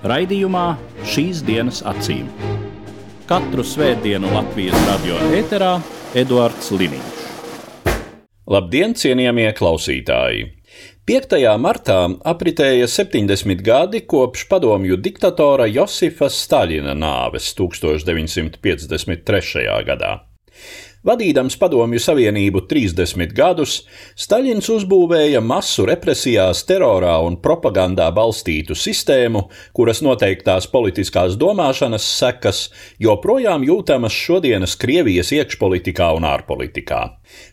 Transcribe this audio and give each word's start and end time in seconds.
Raidījumā 0.00 0.78
šīs 1.04 1.42
dienas 1.44 1.82
acīm. 1.84 2.24
Katru 3.28 3.60
svētdienu 3.60 4.30
Latvijas 4.32 4.72
radio 4.86 5.18
eterā 5.36 5.74
Eduards 6.16 6.72
Liniņš. 6.72 7.18
Labdien, 8.48 8.96
cienījamie 8.96 9.52
klausītāji! 9.58 10.56
5. 11.04 11.36
martā 11.60 12.16
apritēja 12.32 12.88
70 12.88 13.60
gadi 13.66 14.00
kopš 14.08 14.48
padomju 14.48 14.96
diktatora 14.96 15.68
Josifa 15.68 16.32
Staļina 16.32 16.96
nāves 16.96 17.52
1953. 17.60 19.84
gadā. 19.84 20.24
Vadīdams 21.00 21.54
Padomju 21.56 21.96
Savienību 21.96 22.60
30 22.68 23.30
gadus, 23.32 23.78
Staļins 24.20 24.66
uzbūvēja 24.68 25.40
masu 25.40 25.86
represijās, 25.88 26.58
terorā 26.68 27.14
un 27.24 27.38
propagandā 27.40 28.10
balstītu 28.12 28.74
sistēmu, 28.76 29.46
kuras 29.72 30.02
noteiktās 30.04 30.66
politiskās 30.68 31.38
domāšanas 31.40 32.04
sekas 32.18 32.60
joprojām 33.00 33.64
jūtamas 33.64 34.12
šodienas 34.12 34.74
Krievijas 34.82 35.32
iekšpolitikā 35.38 36.10
un 36.18 36.26
ārpolitikā. 36.28 36.98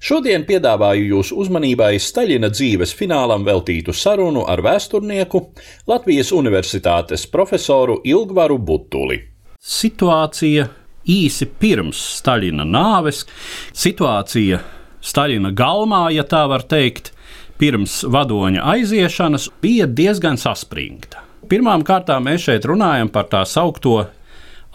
Šodien 0.03 0.43
piedāvāju 0.49 1.05
jūsu 1.13 1.37
uzmanībai 1.45 1.93
Staļina 2.03 2.49
dzīves 2.51 2.91
finālam 2.99 3.47
veltītu 3.47 3.95
sarunu 3.95 4.43
ar 4.43 4.59
vēsturnieku 4.65 5.41
Latvijas 5.87 6.33
Universitātes 6.35 7.23
profesoru 7.31 8.01
Ilgvaru 8.03 8.59
Butuli. 8.59 9.21
Situācija 9.63 10.67
īsi 11.07 11.47
pirms 11.59 11.99
Staļina 12.19 12.65
nāves, 12.67 13.25
situācija 13.73 14.61
Staļina 15.01 15.53
galmā, 15.55 16.07
ja 16.11 16.25
tā 16.27 16.43
var 16.51 16.65
teikt, 16.67 17.13
pirms 17.57 18.03
vadoņa 18.07 18.65
aiziešanas 18.75 19.49
bija 19.61 19.87
diezgan 19.87 20.37
saspringta. 20.37 21.23
Pirmkārt, 21.47 22.11
mēs 22.21 22.43
šeit 22.49 22.67
runājam 22.67 23.09
par 23.09 23.29
tā 23.31 23.45
saucamo 23.47 24.07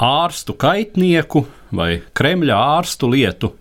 ārstu 0.02 0.54
kaitnieku 0.58 1.44
vai 1.76 2.00
Kremļa 2.16 2.56
ārstu 2.78 3.10
lietu. 3.12 3.52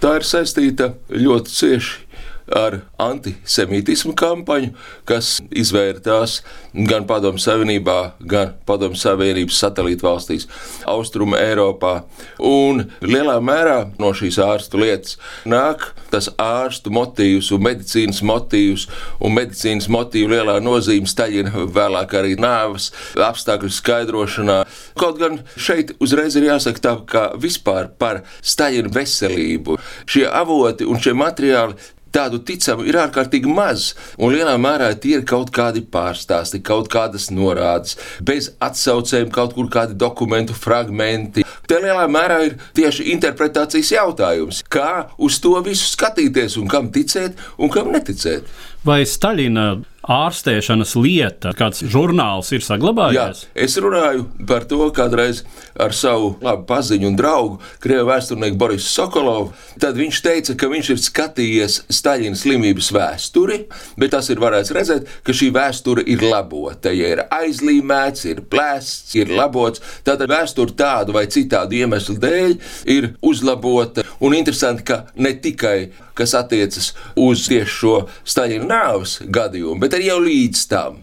Tā 0.00 0.18
ir 0.18 0.26
saistīta 0.26 0.90
ļoti 1.12 1.52
cieši 1.54 2.03
ar 2.52 2.80
antisemītismu 3.00 4.14
kampaņu, 4.18 4.72
kas 5.08 5.38
izvērtās 5.54 6.40
gan 6.88 7.06
Padomu 7.08 7.40
Savienībā, 7.40 7.98
gan 8.20 8.54
Padomu 8.68 8.98
Savienības 8.98 9.58
satelītu 9.62 10.06
valstīs, 10.06 10.48
Austruma 10.90 11.40
Eiropā. 11.40 12.02
Un 12.44 12.84
lielā 13.04 13.38
mērā 13.44 13.78
no 14.00 14.12
šīs 14.16 14.40
ārstu 14.42 14.82
lietas 14.82 15.16
nāk 15.48 15.92
tas 16.12 16.28
ārstu 16.40 16.92
motīvs 16.94 17.50
un 17.54 17.64
medicīnas 17.64 18.20
motīvs, 18.26 18.86
un 19.24 19.34
medicīnas 19.38 19.88
motīvu 19.90 20.34
lielā 20.34 20.60
nozīme 20.62 21.10
staļina 21.10 21.66
vēlāk 21.74 22.14
arī 22.20 22.36
nāves 22.40 22.90
apstākļu 23.18 23.72
skaidrošanā. 23.74 24.60
Kaut 25.00 25.18
gan 25.22 25.40
šeit 25.56 25.94
uzreiz 26.04 26.36
ir 26.38 26.48
jāsaka 26.50 26.84
tā, 26.84 26.94
ka 27.08 27.24
vispār 27.40 27.90
par 27.98 28.22
staļina 28.42 28.92
veselību 28.94 29.78
šie 30.06 30.28
avoti 30.30 30.86
un 30.86 31.02
šie 31.02 31.16
materiāli 31.18 31.78
tādu 32.14 32.40
ticamu 32.46 32.86
ir 32.88 32.98
ārkārtīgi 33.02 33.50
maz, 33.50 33.92
un 34.18 34.34
lielā 34.34 34.54
mērā 34.60 34.92
tie 35.00 35.18
ir 35.18 35.24
kaut 35.28 35.52
kādi 35.54 35.84
pārstāsti, 35.94 36.62
kaut 36.64 36.90
kādas 36.92 37.30
norādes, 37.34 37.98
bez 38.22 38.52
atsaucēm, 38.64 39.32
kaut 39.34 39.56
kur 39.56 39.70
kādi 39.72 39.98
dokumentu 39.98 40.56
fragmenti. 40.56 41.44
Te 41.68 41.80
lielā 41.80 42.04
mērā 42.10 42.42
ir 42.48 42.58
tieši 42.76 43.08
interpretācijas 43.14 43.94
jautājums, 43.96 44.62
kā 44.68 45.08
uz 45.18 45.40
to 45.42 45.56
visu 45.64 45.90
skatīties 45.94 46.58
un 46.60 46.70
kam 46.70 46.92
ticēt 46.94 47.40
un 47.58 47.72
kam 47.72 47.90
neticēt. 47.94 48.46
Vai 48.84 49.02
Staļina 49.08 49.68
ārstēšanas 50.10 50.94
lieta, 51.00 51.54
kāds 51.56 51.84
žurnāls 51.90 52.50
ir 52.54 52.64
saglabājies? 52.64 53.44
Jā, 53.44 53.52
es 53.66 53.76
runāju 53.80 54.26
par 54.48 54.66
to 54.68 54.88
kādreiz 54.94 55.42
ar 55.80 55.94
savu 55.96 56.34
labu 56.44 56.66
paziņu 56.68 57.08
un 57.10 57.18
draugu, 57.18 57.58
krievu 57.82 58.08
vēsturnieku 58.10 58.58
Borisu 58.60 58.90
Sokolovu. 58.90 59.52
Tad 59.80 59.98
viņš 59.98 60.20
teica, 60.24 60.56
ka 60.58 60.70
viņš 60.70 60.90
ir 60.94 61.02
skatījies 61.02 61.78
Staļina 61.92 62.38
slimības 62.38 62.90
vēsturi, 62.94 63.60
bet 64.00 64.14
tas 64.14 64.30
ir 64.32 64.42
varēts 64.42 64.74
redzēt, 64.76 65.10
ka 65.26 65.34
šī 65.36 65.50
vēsture 65.54 66.04
ir 66.10 66.24
labota. 66.24 66.92
Ja 66.94 67.10
ir 67.16 67.24
aizlīmēts, 67.34 68.26
ir 68.30 68.44
plēsts, 68.50 69.16
ir 69.18 69.32
labots, 69.34 69.82
tad 70.06 70.22
vēsture 70.28 70.76
tādu 70.78 71.16
vai 71.16 71.26
citādu 71.32 71.80
iemeslu 71.80 72.18
dēļ 72.22 72.56
ir 72.94 73.10
uzlabota. 73.24 74.03
Un 74.20 74.36
interesanti, 74.36 74.84
ka 74.86 75.00
ne 75.16 75.34
tikai 75.42 75.90
kas 76.14 76.36
attiecas 76.38 76.92
uz 77.18 77.48
tieši 77.50 77.74
šo 77.78 77.96
Staļina 78.22 78.68
nāves 78.70 79.18
gadījumu, 79.26 79.80
bet 79.82 79.96
arī 79.98 80.12
jau 80.12 80.20
līdz 80.22 80.68
tam. 80.70 81.02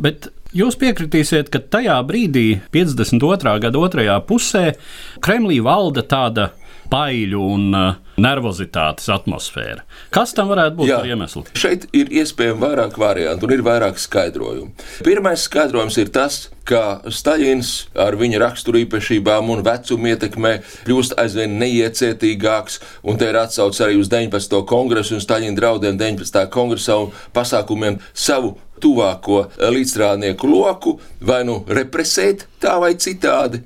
Bet 0.00 0.28
Jūs 0.50 0.74
piekritīsiet, 0.74 1.46
ka 1.46 1.60
tajā 1.62 1.94
brīdī, 2.02 2.56
52. 2.74 3.52
gada 3.62 3.78
otrajā 3.78 4.16
pusē, 4.26 4.72
Kremlī 5.22 5.60
valda 5.62 6.02
tāda 6.02 6.48
baiļu 6.90 7.40
un 7.54 7.66
uh, 7.76 7.98
nervozitātes 8.20 9.08
atmosfēra. 9.12 9.84
Kas 10.14 10.34
tam 10.36 10.50
varētu 10.52 10.78
būt 10.80 10.92
par 10.92 11.08
iemeslu? 11.08 11.44
Šeit 11.58 11.86
ir 11.96 12.10
iespējami 12.20 12.60
vairāk 12.62 12.98
variantu 13.00 13.48
un 13.48 13.54
ir 13.56 13.64
vairāk 13.66 14.00
skaidrojumu. 14.00 14.72
Pirmais 15.06 15.46
skaidrojums 15.48 15.98
ir 16.02 16.12
tas, 16.14 16.40
ka 16.68 17.00
Staļins 17.10 17.72
ar 17.98 18.14
viņa 18.20 18.40
raksturīpašībām 18.44 19.50
un 19.54 19.64
vecumu 19.66 20.12
ietekmē 20.12 20.54
kļūst 20.86 21.16
aizvien 21.20 21.56
neiecietīgāks, 21.62 22.80
un 23.02 23.18
te 23.20 23.30
ir 23.30 23.38
atsauce 23.40 23.84
arī 23.86 23.98
uz 24.00 24.10
19. 24.12 24.60
kongresu 24.70 25.16
un 25.16 25.24
Staļina 25.24 25.58
draudiem 25.58 25.98
19. 26.00 26.44
kongresā 26.54 26.98
un 27.06 27.14
pasākumiem 27.34 27.98
savu 28.12 28.56
tuvāko 28.80 29.44
līdzstrādnieku 29.60 30.48
loku 30.48 30.96
vai 31.20 31.42
nu 31.48 31.60
represēt 31.68 32.46
tā 32.62 32.78
vai 32.80 32.94
citādi 32.96 33.60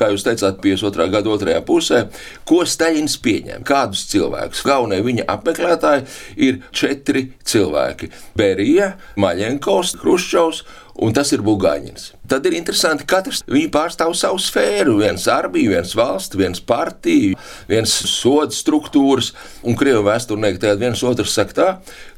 kā 0.00 0.10
jūs 0.12 0.24
teicāt, 0.26 0.60
52. 0.64 1.08
gada 1.12 1.32
otrajā 1.32 1.62
pusē, 1.66 2.02
ko 2.48 2.62
Staļins 2.64 3.18
pieņem, 3.22 3.64
kādus 3.68 4.06
cilvēkus. 4.10 4.64
Galvenie 4.66 5.02
viņa 5.04 5.28
apmeklētāji 5.36 6.06
ir 6.48 6.62
četri 6.72 7.28
cilvēki- 7.44 8.10
Berija, 8.40 8.94
Maļenkovs, 9.20 9.98
Hruščovs 10.00 10.64
un 11.00 11.14
tas 11.16 11.30
ir 11.32 11.42
Bulgāņins. 11.44 12.10
Tad 12.30 12.44
ir 12.46 12.54
interesanti, 12.58 13.06
ka 13.08 13.20
katrs 13.20 13.42
pārstāv 13.72 14.12
savu 14.18 14.38
sfēru. 14.42 14.98
Viens 15.00 15.26
armija, 15.30 15.72
viens 15.76 15.94
valsts, 15.96 16.36
viens 16.38 16.60
partija, 16.60 17.38
viens 17.70 17.94
soda 18.10 18.54
struktūras, 18.54 19.32
un 19.64 19.78
krievu 19.78 20.04
vēsturnieki 20.06 20.60
tagad 20.62 20.84
viens 20.84 21.02
otrs 21.06 21.34
saka 21.34 21.56
tā, 21.56 21.68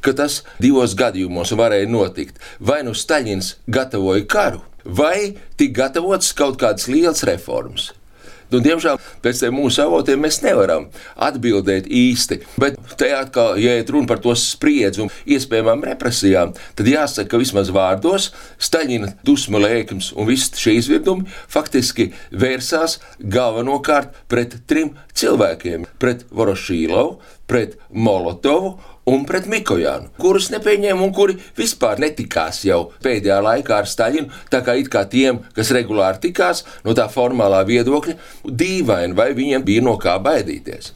ka 0.05 0.15
tas 0.19 0.43
divos 0.63 0.97
gadījumos 0.99 1.55
varēja 1.59 1.91
notikt. 1.91 2.43
Vai 2.61 2.83
nu 2.87 2.97
Staļins 2.97 3.55
gatavoja 3.71 4.27
karu, 4.27 4.63
vai 4.85 5.35
tika 5.57 5.85
gatavotas 5.85 6.33
kaut 6.37 6.61
kādas 6.61 6.89
lielas 6.91 7.25
reformas. 7.29 7.93
Nu, 8.53 8.61
diemžēl 8.61 8.99
pēc 9.25 9.41
mūsu 9.55 9.81
avotiem 9.87 10.21
mēs 10.21 10.43
nevaram 10.45 10.91
atbildēt 11.17 11.87
īsti. 11.89 12.43
Bet 12.61 12.77
te 13.01 13.09
atkal, 13.17 13.57
ja 13.61 13.79
ir 13.81 13.89
runa 13.89 14.11
par 14.11 14.21
to 14.25 14.35
spriedzi 14.37 15.01
un 15.07 15.13
iespējamām 15.25 15.87
represijām, 15.89 16.53
tad 16.77 16.91
jāsaka, 16.91 17.31
ka 17.33 17.41
vismaz 17.41 17.73
vārdos 17.73 18.29
Staļina 18.63 19.15
dusmu 19.25 19.63
lēkums 19.63 20.13
un 20.13 20.29
viss 20.29 20.53
šie 20.61 20.77
izvirdumi 20.83 21.25
faktiski 21.53 22.11
vērsās 22.37 22.99
galvenokārt 23.33 24.21
pret 24.29 24.61
trim 24.69 24.99
cilvēkiem- 25.17 25.89
pret 26.03 26.27
Vorošīlovu, 26.29 27.21
pret 27.49 27.79
Molotovu 27.89 28.77
un 29.09 29.25
pret 29.27 29.49
Mikojānu, 29.51 30.13
kurus 30.21 30.49
nepieņēma 30.53 31.03
un 31.03 31.13
kuri 31.15 31.37
vispār 31.59 32.01
netikās 32.03 32.63
jau 32.67 32.85
pēdējā 33.03 33.39
laikā 33.43 33.81
ar 33.83 33.89
Staļinu. 33.91 34.31
Tā 34.53 34.63
kā 34.67 34.77
it 34.79 34.91
kā 34.93 35.05
tiem, 35.11 35.43
kas 35.57 35.73
regulāri 35.75 36.23
tikās 36.29 36.65
no 36.87 36.95
tā 36.99 37.09
formālā 37.13 37.63
viedokļa, 37.69 38.17
dīvaini, 38.47 39.17
vai 39.19 39.33
viņiem 39.39 39.67
bija 39.67 39.85
no 39.85 39.97
kā 40.01 40.19
baidīties. 40.23 40.93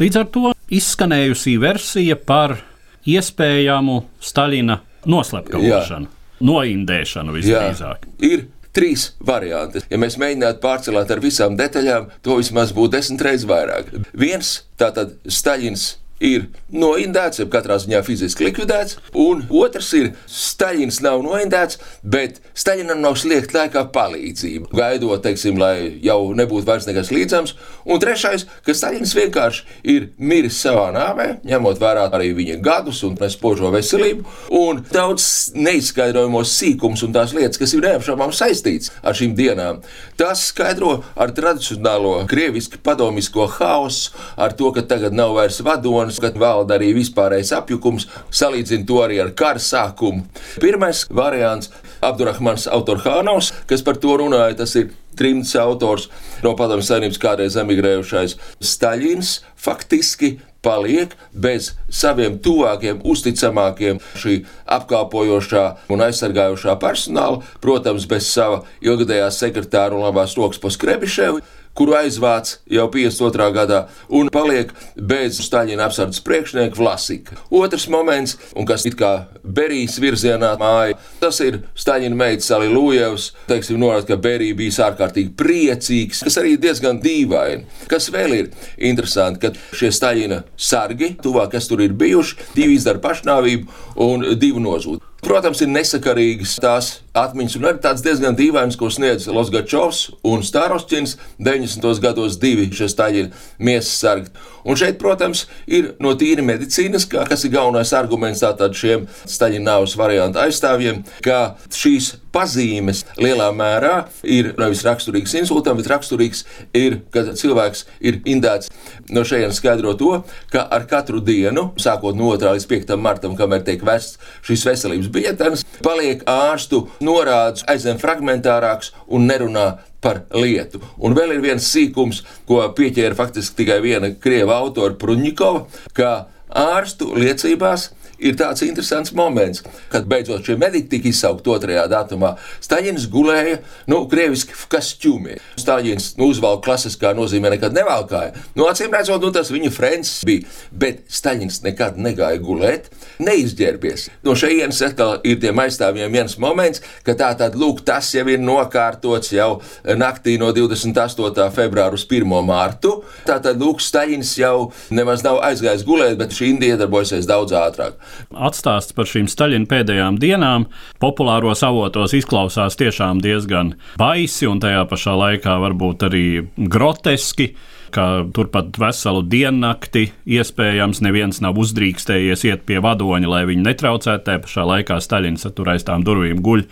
Līdz 0.00 0.20
ar 0.22 0.30
to 0.34 0.54
izskanējusī 0.74 1.58
versija 1.62 2.16
par 2.18 2.58
iespējamu 3.06 4.00
Staļina 4.22 4.80
noslepkavošanu, 5.10 6.10
noindēšanu 6.44 7.34
visdrīzāk. 7.36 8.08
Ir 8.24 8.46
trīs 8.74 9.12
varianti. 9.22 9.84
Ja 9.90 9.98
mēs 10.02 10.16
mēģinātu 10.18 10.62
pārcelāt 10.62 11.12
ar 11.14 11.22
visām 11.22 11.58
detaļām, 11.58 12.08
to 12.26 12.38
vismaz 12.40 12.72
būtu 12.74 12.96
desmit 12.96 13.22
reizes 13.22 13.46
vairāk. 13.46 13.92
Viens, 14.18 14.56
tātad 14.80 15.14
Staļins 15.30 15.92
ir 16.24 16.48
noindēts, 16.74 17.42
jeb 17.42 17.50
katrā 17.52 17.76
ziņā 17.82 18.00
fiziski 18.06 18.48
likvidēts, 18.48 18.98
un 19.18 19.44
otrs 19.52 19.90
ir 19.98 20.12
Staļins 20.30 21.00
nav 21.04 21.22
noindēts, 21.24 21.78
bet 22.02 22.40
Staļinam 22.56 23.02
nav 23.04 23.18
sliegt 23.20 23.54
laikā 23.54 23.84
palīdzību, 23.94 24.70
gaidot, 24.74 25.22
teiksim, 25.24 25.58
lai 25.60 26.00
jau 26.04 26.18
nebūtu 26.36 26.66
vairs 26.68 26.88
nekas 26.88 27.12
līdzams, 27.14 27.54
un 27.84 28.02
trešais, 28.02 28.46
ka 28.64 28.74
Staļins 28.76 29.14
vienkārši 29.18 29.64
ir 29.94 30.08
miris 30.18 30.58
savā 30.64 30.88
nāvē, 30.94 31.28
ņemot 31.46 31.82
vērā 31.82 32.08
arī 32.14 32.32
viņa 32.36 32.58
gadus 32.64 33.02
un 33.06 33.18
spožo 33.30 33.70
veselību, 33.74 34.24
un 34.54 34.82
daudz 34.92 35.52
neizskaidrojamos 35.56 36.52
sīkums 36.58 37.04
un 37.06 37.14
tās 37.14 37.34
lietas, 37.36 37.60
kas 37.60 37.74
ir 37.76 37.84
neapšaubām 37.84 38.32
saistīts 38.34 38.92
ar 39.02 39.16
šīm 39.16 39.34
dienām. 39.38 39.82
Tas 40.20 40.48
skaidro 40.50 40.98
ar 41.20 41.32
tradicionālo 41.36 42.16
krievisku 42.30 42.80
padomisko 42.84 43.48
haosu, 43.58 44.14
ar 44.36 44.54
to, 44.56 44.70
ka 44.74 44.84
tagad 44.88 45.16
nav 45.16 45.34
vairs 45.38 45.60
vadonis, 45.64 46.13
ka 46.22 46.32
valda 46.38 46.78
arī 46.78 46.92
vispārējais 46.96 47.52
apjukums, 47.58 48.08
salīdzina 48.34 48.86
to 48.88 49.00
arī 49.04 49.20
ar 49.22 49.32
kara 49.36 49.62
sākumu. 49.62 50.24
Pirmais 50.62 51.04
variants- 51.10 51.70
Abdurrahmans 52.08 52.68
Autorhānovs, 52.68 53.52
kas 53.66 53.82
par 53.82 53.96
to 53.96 54.16
runāja, 54.20 54.56
tas 54.56 54.74
ir 54.76 54.90
trimts 55.16 55.54
autors 55.56 56.08
no 56.42 56.54
Padomju 56.58 56.84
Savienības 56.84 57.20
kādreiz 57.22 57.56
emigrējušais 57.60 58.36
Staļins, 58.60 59.40
faktiski 59.56 60.38
paliek 60.64 61.12
bez 61.32 61.72
saviem 61.92 62.38
tuvākiem, 62.42 63.02
uzticamākiem, 63.04 64.00
šī 64.20 64.38
apkalpojošā 64.76 65.64
un 65.92 66.04
aizsargājošā 66.06 66.78
personāla, 66.80 67.42
protams, 67.60 68.08
bez 68.08 68.30
sava 68.30 68.62
ilgadējā 68.84 69.28
sekretāra 69.34 69.96
un 69.96 70.06
labās 70.06 70.36
rokas 70.38 70.62
Poskrebiševa 70.62 71.44
kuru 71.74 71.96
aizvāc 71.98 72.56
jau 72.70 72.86
52. 72.92 73.48
gadā, 73.54 73.80
un 74.08 74.30
paliek 74.32 74.70
bez 74.96 75.40
Staļina 75.42 75.88
apsardzes 75.88 76.22
priekšnieka 76.24 76.78
Vlasika. 76.78 77.38
Otrs 77.54 77.88
moments, 77.92 78.36
un 78.56 78.68
kas 78.68 78.86
it 78.86 78.96
kā 78.98 79.12
Berijas 79.42 79.98
virzienā 80.02 80.54
māja, 80.60 80.98
tas 81.22 81.40
ir 81.44 81.60
Staļina 81.78 82.18
meitas 82.18 82.50
Alilujevs, 82.54 83.30
teiksim, 83.50 83.80
norāda, 83.82 84.12
ka 84.12 84.20
Berija 84.22 84.58
bija 84.58 84.88
ārkārtīgi 84.88 85.34
priecīgs, 85.38 86.22
kas 86.26 86.38
arī 86.40 86.56
diezgan 86.60 87.00
dīvaini. 87.02 87.66
Kas 87.90 88.10
vēl 88.14 88.38
ir 88.38 88.52
interesanti, 88.90 89.42
ka 89.42 89.76
šie 89.76 89.90
Staļina 89.94 90.44
sargi, 90.56 91.14
tuvāk, 91.22 91.54
kas 91.56 91.68
tur 91.70 91.82
ir 91.84 91.96
bijuši, 91.98 92.52
divi 92.54 92.78
izdara 92.78 93.02
pašnāvību 93.02 93.82
un 94.06 94.30
divi 94.38 94.62
nozūd. 94.62 95.02
Protams, 95.24 95.62
ir 95.64 95.70
nesakarīgas 95.72 96.58
tās 96.60 96.88
atmiņas, 97.16 97.54
un 97.56 97.66
arī 97.70 97.80
tāds 97.80 98.02
diezgan 98.04 98.36
dīvains, 98.36 98.76
ko 98.76 98.90
sniedz 98.92 99.24
Losgačovs 99.32 100.02
un 100.28 100.42
Starosčins 100.44 101.14
90. 101.40 101.86
gados 102.04 102.36
divi 102.42 102.66
šie 102.68 102.90
staļi 102.92 103.22
miesas 103.64 103.94
sargi. 104.02 104.34
Un 104.68 104.76
šeit, 104.76 104.98
protams, 105.00 105.46
ir 105.64 105.94
no 106.04 106.12
tīri 106.20 106.44
medicīnas, 106.44 107.08
kā, 107.08 107.24
kas 107.28 107.46
ir 107.48 107.54
galvenais 107.56 107.94
arguments 107.96 108.44
tātad 108.44 108.76
šiem 108.76 109.08
staļi 109.24 109.62
nāvas 109.64 109.96
variantu 109.96 110.42
aizstāvjiem, 110.44 111.00
ka 111.24 111.56
šīs 111.72 112.14
pazīmes 112.34 113.04
lielā 113.20 113.48
mērā 113.54 113.94
ir 114.26 114.52
nevis 114.58 114.84
raksturīgs 114.86 115.36
insultam, 115.40 115.78
bet 115.78 115.90
raksturīgs 115.92 116.44
ir, 116.76 117.00
kad 117.14 117.32
cilvēks 117.38 117.86
ir 118.04 118.20
indēts. 118.28 118.70
No 119.14 119.24
šejienes 119.26 119.60
skaidro 119.60 119.94
to, 119.98 120.12
ka 120.52 120.66
ar 120.74 120.88
katru 120.90 121.22
dienu, 121.24 121.70
sākot 121.80 122.18
no 122.18 122.32
2. 122.34 122.54
līdz 122.58 122.68
5. 122.70 122.94
martam, 123.00 123.38
kamēr 123.38 123.64
tiek 123.66 123.82
vests 123.86 124.18
šīs 124.46 124.66
veselības 124.68 125.10
biļetes, 125.14 125.66
paliek 125.84 126.24
ārstu 126.30 126.84
norādes 127.04 127.66
aizvien 127.70 128.00
fragmentārāks 128.02 128.92
un 129.06 129.28
nerunā 129.30 129.68
par 130.04 130.24
lietu. 130.36 130.82
Un 131.00 131.16
vēl 131.16 131.38
ir 131.38 131.44
viens 131.44 131.64
sīkums, 131.64 132.22
ko 132.48 132.60
pieķēra 132.76 133.16
faktiski 133.16 133.62
tikai 133.62 133.80
viena 133.84 134.12
krieva 134.20 134.58
autora 134.60 134.96
Pruņikova, 135.00 135.64
ka 135.96 136.10
ārstu 136.54 137.14
liecībās 137.16 137.90
ir 138.18 138.36
tāds 138.38 138.64
interesants 138.66 139.12
moments, 139.16 139.62
kad 139.92 140.06
beidzot 140.10 140.44
šie 140.46 140.56
mediķi 140.60 140.90
tika 140.92 141.10
izsaukti 141.10 141.52
otrajā 141.52 141.84
datumā. 141.90 142.34
Staļins 142.64 143.06
gulēja, 143.12 143.60
nu, 143.90 144.02
krieviski 144.10 144.56
kostūmī. 144.70 145.38
Staļins 145.60 146.14
nu, 146.20 146.28
uzvalka 146.32 146.64
klasiskā 146.68 147.14
nozīmē 147.16 147.54
nekad 147.54 147.76
nevalkāja. 147.76 148.34
Nu, 148.58 148.68
acīm 148.70 148.94
redzot, 148.94 149.22
nu, 149.24 149.32
tas 149.34 149.52
viņa 149.54 149.72
frens 149.74 150.14
bija, 150.26 150.48
bet 150.72 151.04
Staļins 151.12 151.62
nekad 151.66 151.98
negāja 152.00 152.40
gulēt, 152.42 152.90
neizģērbies. 153.22 154.08
No 154.26 154.36
šejienes 154.38 154.82
atkal 154.86 155.18
ir 155.26 155.40
tiem 155.42 155.60
aizstāvjiem 155.64 156.12
viens 156.14 156.38
moments, 156.42 156.82
ka 157.06 157.16
tā 157.18 157.30
tad, 157.38 157.58
lūk, 157.58 157.84
tas 157.86 158.10
jau 158.14 158.26
ir 158.30 158.42
nokārtots 158.42 159.32
jau 159.34 159.50
naktī 159.98 160.36
no 160.40 160.50
28. 160.54 161.48
februāra 161.54 161.98
uz 161.98 162.06
1. 162.08 162.34
mārtu. 162.46 162.96
Tā 163.28 163.38
tad, 163.42 163.60
lūk, 163.60 163.82
Staļins 163.84 164.34
jau 164.40 164.70
nemaz 164.94 165.24
nav 165.26 165.40
aizgājis 165.46 165.86
gulēt, 165.86 166.18
bet 166.20 166.34
šī 166.34 166.54
Indija 166.54 166.78
iedarbojusies 166.78 167.28
daudz 167.28 167.54
ātrāk. 167.58 167.98
Atstāsts 168.34 168.96
par 168.96 169.08
šīm 169.10 169.28
Staļina 169.30 169.68
pēdējām 169.70 170.18
dienām 170.22 170.68
populāros 171.02 171.64
avotos 171.66 172.16
izklausās 172.16 172.78
tiešām 172.80 173.22
diezgan 173.24 173.74
baisi 174.00 174.48
un 174.50 174.62
tajā 174.62 174.84
pašā 174.90 175.14
laikā 175.20 175.60
varbūt 175.66 176.08
arī 176.08 176.26
groteski 176.56 177.52
ka 177.94 178.24
turpat 178.34 178.74
veselu 178.80 179.22
diennakti 179.30 180.08
iespējams 180.36 181.00
neviens 181.04 181.40
nav 181.44 181.58
uzdrīkstējies 181.62 182.42
iet 182.48 182.64
pie 182.66 182.80
vadoņa, 182.82 183.30
lai 183.30 183.44
viņu 183.50 183.66
netraucētu. 183.68 184.24
Tajā 184.26 184.42
pašā 184.46 184.64
laikā 184.66 184.98
Staļins 185.02 185.46
tur 185.54 185.70
aiz 185.70 185.86
tām 185.86 186.02
durvīm 186.06 186.42
guļ 186.44 186.64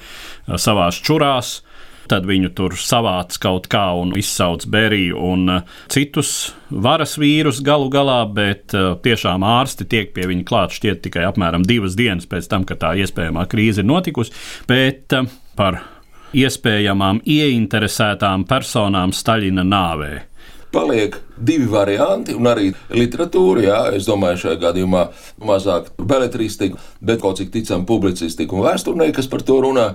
savās 0.59 0.99
čurās. 0.99 1.61
Tad 2.13 2.27
viņu 2.29 2.51
tur 2.53 2.75
savāc 2.77 3.39
kaut 3.41 3.71
kā 3.73 3.87
un 3.97 4.11
izsauc 4.21 4.67
Beriju 4.69 5.17
un 5.33 5.53
citus 5.93 6.53
varas 6.69 7.15
vīrus 7.17 7.63
galu 7.65 7.89
galā, 7.93 8.19
bet 8.29 8.75
tiešām 8.75 9.47
ārsti 9.49 9.87
tiek 9.89 10.13
pie 10.13 10.27
viņa 10.29 10.45
klāt 10.45 10.77
šķiet 10.77 11.01
tikai 11.07 11.25
apmēram 11.31 11.65
divas 11.65 11.97
dienas 11.97 12.29
pēc 12.29 12.51
tam, 12.53 12.67
kad 12.69 12.83
tā 12.83 12.93
iespējamā 13.01 13.47
krīze 13.49 13.81
ir 13.81 13.89
notikusi. 13.89 14.35
Bet 14.69 15.17
par 15.57 15.81
iespējamām 16.37 17.23
ieinteresētām 17.25 18.45
personām 18.51 19.17
Staļina 19.17 19.65
nāvē 19.65 20.13
paliek 20.73 21.17
divi 21.43 21.67
varianti, 21.71 22.35
un 22.37 22.47
arī 22.51 22.71
literatūra, 22.95 23.63
jā, 23.67 23.79
es 23.97 24.07
domāju, 24.09 24.41
šajā 24.45 24.59
gadījumā 24.63 25.05
mazāk 25.43 25.91
beletristika, 25.99 26.79
bet 27.03 27.23
kaut 27.23 27.41
cik 27.41 27.53
ticam 27.55 27.87
publicistika 27.89 28.57
un 28.57 28.65
vēsturnieki, 28.67 29.17
kas 29.19 29.31
par 29.31 29.45
to 29.47 29.59
runā, 29.65 29.89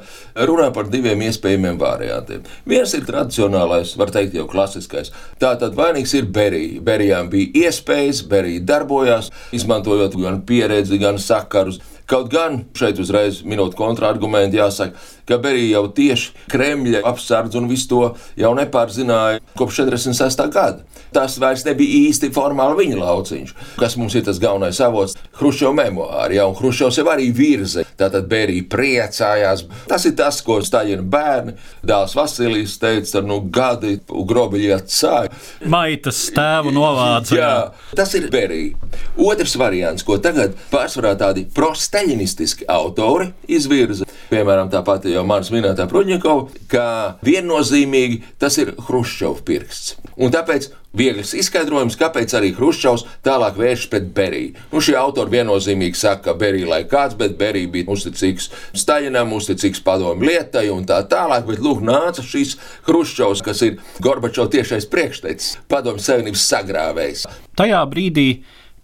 runā 0.49 0.69
par 0.75 0.89
diviem 0.91 1.23
iespējamiem 1.27 1.79
variantiem. 1.81 2.45
Viens 2.67 2.93
ir 2.97 3.05
tradicionālais, 3.07 3.95
var 3.99 4.13
teikt, 4.13 4.35
jau 4.37 4.47
klasiskais. 4.49 5.13
Tātad 5.41 5.77
vainīgs 5.77 6.15
ir 6.17 6.29
Berija. 6.33 6.81
Berijām 6.87 7.31
bija 7.31 7.67
iespējas, 7.67 8.23
Berija 8.27 8.65
darbojās, 8.73 9.31
izmantojot 9.55 10.17
gan 10.19 10.41
pieredzi, 10.47 10.99
gan 11.01 11.21
sakarus. 11.21 11.81
Kaut 12.07 12.29
gan 12.31 12.61
šeit 12.77 13.01
uzreiz 13.03 13.41
minot 13.43 13.73
kontrargumentu, 13.75 14.55
jāsaka, 14.61 14.95
ka 15.27 15.37
Berija 15.43 15.73
jau 15.73 15.89
tieši 15.91 16.45
Kremļa 16.53 17.01
apsardz 17.09 17.57
un 17.59 17.67
visu 17.67 17.89
to 17.91 17.99
jau 18.39 18.51
nepārzināja 18.55 19.41
kopš 19.59 19.81
46. 19.81 20.45
gada. 20.53 20.85
Tas 21.11 21.35
vairs 21.43 21.65
nebija 21.67 22.07
īsti 22.07 22.31
formāli 22.35 22.85
viņa 22.85 23.01
lauciņš. 23.01 23.53
Kas 23.81 23.99
mums 23.99 24.15
ir 24.15 24.23
tas 24.23 24.39
galvenais 24.39 24.79
avots? 24.87 25.17
Hruščovs 25.35 25.75
memoāri, 25.81 26.39
ja, 26.39 26.47
un 26.47 26.55
Hruščovs 26.55 27.01
jau 27.01 27.07
arī 27.11 27.27
virza. 27.35 27.83
Tātad 27.97 28.27
Berija 28.29 28.65
priecājās. 28.69 29.63
Tas 29.89 30.05
ir 30.05 30.13
tas, 30.19 30.39
ko 30.45 30.59
Staļina 30.61 31.01
bērni, 31.01 31.55
dēls 31.87 32.13
Vasilijs 32.17 32.77
teica, 32.81 33.23
nu 33.25 33.39
gadi 33.53 33.97
grobiļi 34.07 34.69
atsāja. 34.75 35.33
Maitas 35.65 36.19
tēvu 36.35 36.73
novāca. 36.75 37.37
Jā, 37.37 37.51
tas 37.97 38.13
ir 38.19 38.29
Berija. 38.33 38.77
Otrs 39.17 39.57
variants, 39.59 40.05
ko 40.05 40.19
tagad 40.21 40.53
pārsvarā 40.71 41.15
tādi 41.19 41.47
prosti 41.53 41.87
staļinistiski 41.87 42.67
autori 42.69 43.31
izvirza, 43.49 44.05
piemēram, 44.31 44.69
tā 44.73 44.83
pati 44.85 45.15
jau 45.15 45.25
manis 45.27 45.49
minētā 45.53 45.87
Prudņikova, 45.89 46.65
ka 46.71 46.87
viennozīmīgi 47.25 48.21
tas 48.41 48.59
ir 48.61 48.75
Hruščovs 48.87 49.45
pirksts. 49.47 49.97
Un 50.17 50.33
tāpēc 50.33 50.69
viegls 50.97 51.33
izskaidrojums, 51.37 51.97
kāpēc 51.99 52.33
arī 52.37 52.53
Hruščovs 52.57 53.05
tālāk 53.25 53.57
vēršas 53.59 53.89
pret 53.91 54.11
Beriju. 54.15 54.53
Nu, 54.71 54.81
šie 54.83 54.95
autori 54.99 55.35
viennozīmīgi 55.37 55.99
saka, 55.99 56.29
ka 56.29 56.35
Berija 56.39 56.69
lai 56.71 56.83
kāds, 56.89 57.17
bet 57.19 57.37
Berija 57.39 57.71
bija 57.73 57.89
uzticīgs 57.93 58.49
Staļinam, 58.77 59.33
uzticīgs 59.37 59.83
padomju 59.85 60.29
lietai 60.29 60.67
un 60.73 60.85
tā 60.89 61.01
tālāk, 61.09 61.47
bet 61.49 61.63
lūk, 61.63 61.81
nāca 61.85 62.25
šīs 62.25 62.57
Hruščovs, 62.87 63.43
kas 63.45 63.63
ir 63.67 63.81
Gorbačovs 64.03 64.53
tiešais 64.55 64.89
priekštecis, 64.91 65.57
padomju 65.71 66.05
savienības 66.05 66.45
sagrāvējs. 66.53 67.25
Tajā 67.57 67.81
brīdī, 67.91 68.29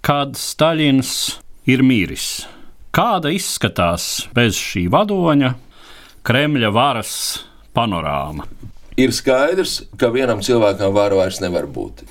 kad 0.03 0.35
Staļins 0.39 1.13
ir 1.71 1.85
miris, 1.85 2.43
Kāda 2.93 3.31
izskatās 3.33 4.03
bez 4.37 4.53
šī 4.53 4.83
vadoņa 4.93 5.47
Kremļa 6.29 6.69
varas 6.75 7.13
panorāma? 7.73 8.45
Ir 8.99 9.09
skaidrs, 9.15 9.79
ka 9.97 10.11
vienam 10.13 10.43
cilvēkam 10.45 10.93
vara 10.93 11.17
vairs 11.17 11.39
nevar 11.41 11.65
būt. 11.65 12.03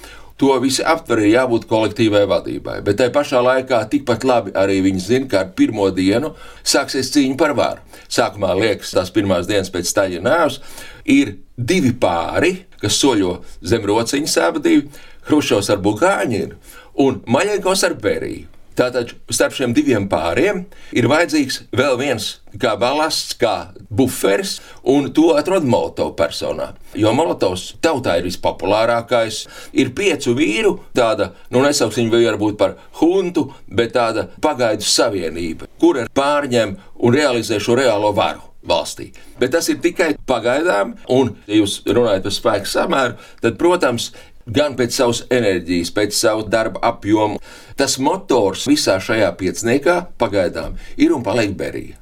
To 0.42 0.56
visi 0.58 0.82
aptver, 0.82 1.20
ir 1.22 1.36
jābūt 1.36 1.68
kolektīvai 1.70 2.24
vadībai, 2.26 2.80
bet 2.82 2.96
tai 2.98 3.06
pašā 3.14 3.38
laikā 3.44 3.78
tikpat 3.92 4.24
labi 4.26 4.54
arī 4.58 4.80
viņi 4.82 5.02
zina, 5.04 5.28
ka 5.30 5.44
ar 5.44 5.52
pirmo 5.54 5.86
dienu 5.94 6.32
sāksies 6.66 7.12
cīņa 7.14 7.36
par 7.38 7.54
varu. 7.54 7.84
Sākumā 8.10 8.50
liekas, 8.58 8.90
tās 8.96 9.12
pirmās 9.14 9.46
dienas 9.46 9.70
pēc 9.70 9.86
Staļina 9.92 10.26
nāves 10.26 10.58
ir 11.06 11.36
divi 11.54 11.92
pāri, 11.94 12.56
kas 12.82 12.98
soļo 12.98 13.36
zem 13.62 13.86
rociņas 13.86 14.38
abi 14.42 14.64
divi- 14.66 14.88
Hrušovs 15.28 15.70
ar 15.70 15.78
Bukāņinu 15.78 16.58
un 17.06 17.22
Maļenkovs 17.26 17.86
ar 17.86 17.94
Beriju. 17.94 18.51
Tātad 18.78 19.12
starp 19.32 19.56
šiem 19.56 19.74
diviem 19.76 20.08
pāriem 20.08 20.64
ir 20.96 21.08
vajadzīgs 21.10 21.66
vēl 21.76 21.98
viens 22.00 22.28
kā 22.60 22.72
balasts, 22.80 23.34
kā 23.40 23.72
buferis, 23.92 24.58
un 24.88 25.10
to 25.16 25.32
atrod 25.36 25.64
Molotovs 25.68 26.16
personā. 26.18 26.72
Jo 26.98 27.14
Molotovs 27.16 27.72
tautā 27.84 28.18
ir 28.20 28.28
vispopulārākais. 28.28 29.42
Ir 29.76 29.92
piecu 29.96 30.36
vīru, 30.36 30.76
tāda, 30.96 31.32
nu 31.52 31.64
nesauksim 31.64 32.12
viņu 32.12 32.30
varbūt 32.32 32.60
par 32.60 32.76
huntu, 33.00 33.50
bet 33.68 33.94
tāda 33.96 34.28
pagaidu 34.44 34.88
savienība, 34.88 35.68
kura 35.80 36.08
pārņem 36.12 36.78
un 37.02 37.16
realizē 37.16 37.60
šo 37.60 37.76
reālo 37.80 38.12
varu 38.16 38.52
valstī. 38.68 39.10
Bet 39.40 39.52
tas 39.56 39.66
ir 39.72 39.80
tikai 39.82 40.12
pagaidām, 40.28 40.94
un, 41.10 41.32
ja 41.48 41.58
jūs 41.58 41.80
runājat 41.88 42.26
par 42.26 42.34
spēku 42.36 42.70
samēru, 42.70 43.16
tad, 43.42 43.56
protams, 43.58 44.12
gan 44.46 44.76
pēc 44.78 44.96
savas 44.96 45.22
enerģijas, 45.30 45.92
pēc 45.94 46.16
savu 46.16 46.46
darba 46.50 46.82
apjomu. 46.92 47.40
Tas 47.78 47.98
motors 48.02 48.66
visā 48.70 48.98
šajā 49.02 49.30
pieciniekā 49.38 49.96
pagaidām 50.20 50.76
ir 50.96 51.14
un 51.14 51.24
paliek 51.26 51.54
berija. 51.58 51.98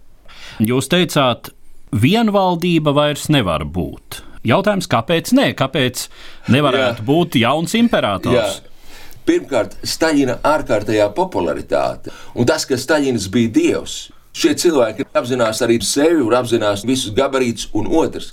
Jūs 0.60 0.90
teicāt, 0.92 1.52
vienvaldība 1.92 2.92
vairs 2.96 3.28
nevar 3.32 3.64
būt. 3.64 4.22
Jautājums, 4.46 4.88
kāpēc 4.88 5.34
ne? 5.36 5.50
Kāpēc 5.56 6.06
nevarētu 6.48 7.02
Jā. 7.02 7.06
būt 7.06 7.36
jauns 7.40 7.76
imperators? 7.76 8.60
Jā. 8.60 8.70
Pirmkārt, 9.28 9.76
Staļina 9.84 10.38
ārkārtējā 10.48 11.10
popularitāte 11.14 12.12
un 12.34 12.48
tas, 12.48 12.64
ka 12.66 12.78
Staļins 12.80 13.28
bija 13.32 13.52
dievs. 13.52 13.98
Šie 14.32 14.54
cilvēki 14.54 15.08
apzinās 15.18 15.60
arī 15.66 15.80
sevi 15.84 16.22
un 16.22 16.34
apzinās 16.38 16.84
visus 16.86 17.12
gabarītus, 17.16 17.68
un 17.76 17.90
otrs, 18.00 18.30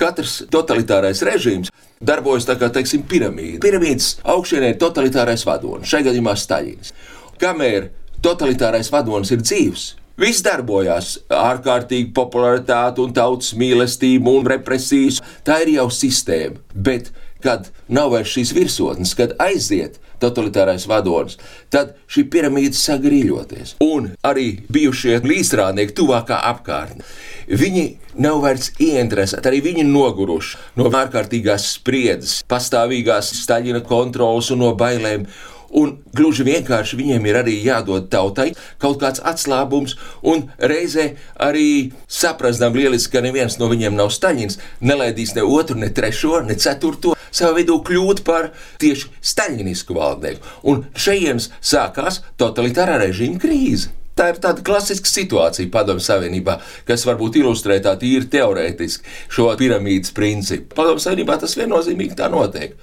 katrs 0.00 0.42
totalitārais 0.52 1.22
režīms 1.26 1.72
darbojas 2.04 2.46
tā 2.48 2.58
kā 2.60 2.70
teiksim, 2.74 3.04
piramīda. 3.08 3.62
Piramīdas 3.64 4.14
augšēnē 4.34 4.74
ir 4.74 4.80
totalitārais 4.80 5.44
vadonis, 5.48 5.88
šai 5.90 6.04
gadījumā 6.08 6.36
Staļins. 6.38 6.94
Kamēr 7.40 7.90
totalitārais 8.24 8.90
vadonis 8.92 9.32
ir 9.34 9.44
dzīves, 9.44 9.92
Viss 10.14 10.44
darbojās 10.46 11.16
ārkārtīgi 11.34 12.12
popularitāte, 12.14 13.02
un 13.02 13.10
tautas 13.16 13.50
mīlestība 13.58 14.30
un 14.30 14.46
represijas. 14.46 15.18
Tā 15.42 15.58
ir 15.64 15.72
jau 15.72 15.88
sistēma. 15.90 16.60
Bet, 16.70 17.10
kad 17.42 17.72
nav 17.90 18.12
vairs 18.14 18.30
šīs 18.36 18.52
virsotnes, 18.54 19.16
kad 19.18 19.34
aiziet 19.42 19.98
totalitārais 20.22 20.86
vadonis, 20.86 21.34
tad 21.74 21.96
šī 22.06 22.28
piramīda 22.30 22.78
sāk 22.78 23.02
grīļoties. 23.08 23.74
Un 23.82 24.12
arī 24.22 24.46
bijušie 24.70 25.18
līdzstrādnieki, 25.26 25.96
tuvākā 25.98 26.38
apkārtne, 26.52 27.02
viņi 27.48 27.84
nav 28.24 28.42
vairs 28.44 28.70
ieinteresēti, 28.82 29.50
arī 29.50 29.62
viņi 29.64 29.86
noguruši 29.88 30.60
no 30.80 30.90
ārkārtīgās 30.90 31.72
spriedzes, 31.78 32.42
pastāvīgās 32.50 33.32
Staļina 33.42 33.82
kontrolas 33.86 34.52
un 34.54 34.64
no 34.64 34.72
bailēm. 34.78 35.26
Un 35.74 35.96
gluži 36.14 36.44
vienkārši 36.46 36.94
viņiem 37.00 37.24
ir 37.26 37.36
arī 37.40 37.54
jādod 37.64 38.04
tautai 38.06 38.52
kaut 38.78 39.00
kāds 39.02 39.18
atslābums, 39.26 39.96
un 40.22 40.44
reizē 40.62 41.08
arī 41.42 41.90
saprastam 42.06 42.76
lieliski, 42.78 43.16
ka 43.16 43.24
neviens 43.24 43.58
no 43.58 43.66
viņiem 43.72 43.96
nav 43.98 44.12
Staļins, 44.14 44.60
nelaidīs 44.78 45.34
ne 45.34 45.42
otru, 45.42 45.80
ne 45.82 45.90
trešo, 45.90 46.44
ne 46.46 46.54
ceturto 46.54 47.16
savā 47.34 47.58
vidū 47.58 47.80
kļūt 47.82 48.22
par 48.22 48.52
tieši 48.78 49.10
staļinisku 49.34 49.98
valdnieku. 49.98 50.46
Un 50.70 50.86
šejienes 50.94 51.50
sākās 51.58 52.22
totalitārā 52.38 53.00
režīma 53.02 53.42
krīze. 53.42 53.90
Tā 54.14 54.28
ir 54.30 54.38
tāda 54.42 54.62
klasiska 54.62 55.10
situācija 55.10 55.70
Padomju 55.74 56.04
Savienībā, 56.04 56.60
kas 56.86 57.02
varbūt 57.08 57.40
ilustrē 57.40 57.80
tā 57.82 57.96
tīri 57.98 58.28
teorētiski 58.30 59.16
šo 59.34 59.48
piramīdas 59.58 60.14
principu. 60.14 60.70
Padomju 60.78 61.02
Savienībā 61.02 61.40
tas 61.42 61.56
viennozīmīgi 61.58 62.14
tā 62.20 62.30
notiek. 62.30 62.76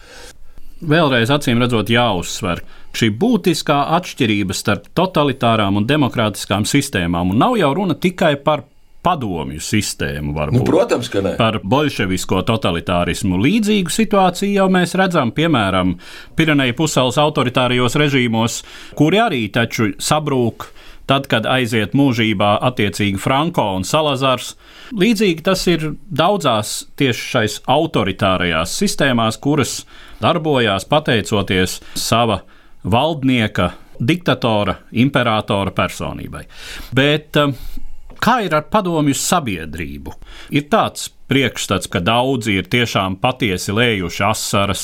Vēlreiz 0.81 1.29
acīm 1.31 1.61
redzot, 1.61 1.91
jāuzsver 1.93 2.63
šī 2.97 3.11
būtiskā 3.21 3.77
atšķirība 3.97 4.55
starp 4.57 4.89
totalitārām 4.97 5.77
un 5.79 5.87
demokrātiskām 5.87 6.65
sistēmām. 6.67 7.31
Un 7.31 7.39
nav 7.43 7.55
jau 7.59 7.71
runa 7.77 7.95
tikai 7.95 8.33
par 8.43 8.65
padomju 9.05 9.61
sistēmu. 9.63 10.33
Varbūt. 10.35 10.59
Nu, 10.59 10.65
protams, 10.67 11.09
ka 11.11 11.23
ne. 11.25 11.33
Par 11.39 11.59
bolševisko 11.65 12.43
totalitārismu 12.47 13.39
līdzīgu 13.41 13.93
situāciju 13.93 14.59
jau 14.59 14.67
mēs 14.73 14.95
redzam, 14.99 15.33
piemēram, 15.35 15.95
Pireneja 16.37 16.75
pusēlas 16.77 17.17
autoritārijos 17.21 17.97
režīmos, 17.99 18.61
kuri 18.97 19.21
arī 19.23 19.43
taču 19.53 19.93
sabrūk. 20.01 20.69
Tad, 21.09 21.25
kad 21.27 21.47
aiziet 21.49 21.95
mūžībā 21.97 22.53
attiecīgi 22.69 23.19
Franko 23.19 23.65
un 23.75 23.83
Salazars, 23.83 24.53
līdzīgi 24.95 25.43
tas 25.43 25.65
ir 25.67 25.89
daudzās 26.07 26.85
tieši 26.95 27.25
šais 27.33 27.57
autoritārajās 27.67 28.77
sistēmās, 28.79 29.39
kuras 29.41 29.81
darbojās 30.21 30.85
pateicoties 30.87 31.79
sava 31.99 32.43
valdnieka, 32.87 33.71
diktatora, 33.99 34.77
imperatora 35.03 35.73
personībai. 35.75 36.45
Bet 36.95 37.37
Kā 38.21 38.35
ir 38.45 38.53
ar 38.53 38.67
padomju 38.69 39.15
sabiedrību? 39.17 40.11
Ir 40.53 40.67
tāds 40.69 41.07
priekšstats, 41.31 41.89
ka 41.89 42.03
daudzi 42.05 42.59
ir 42.59 42.67
tiešām 42.69 43.15
patiesi 43.23 43.73
lējuši 43.73 44.23
asaras, 44.27 44.83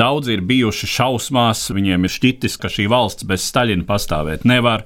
daudzi 0.00 0.34
ir 0.34 0.42
bijuši 0.48 0.88
šausmās, 0.90 1.68
viņiem 1.76 2.08
ir 2.08 2.14
šķitis, 2.16 2.58
ka 2.58 2.72
šī 2.72 2.88
valsts 2.90 3.28
bez 3.28 3.44
Staļina 3.46 3.86
pastāvēt 3.86 4.48
nevar. 4.48 4.82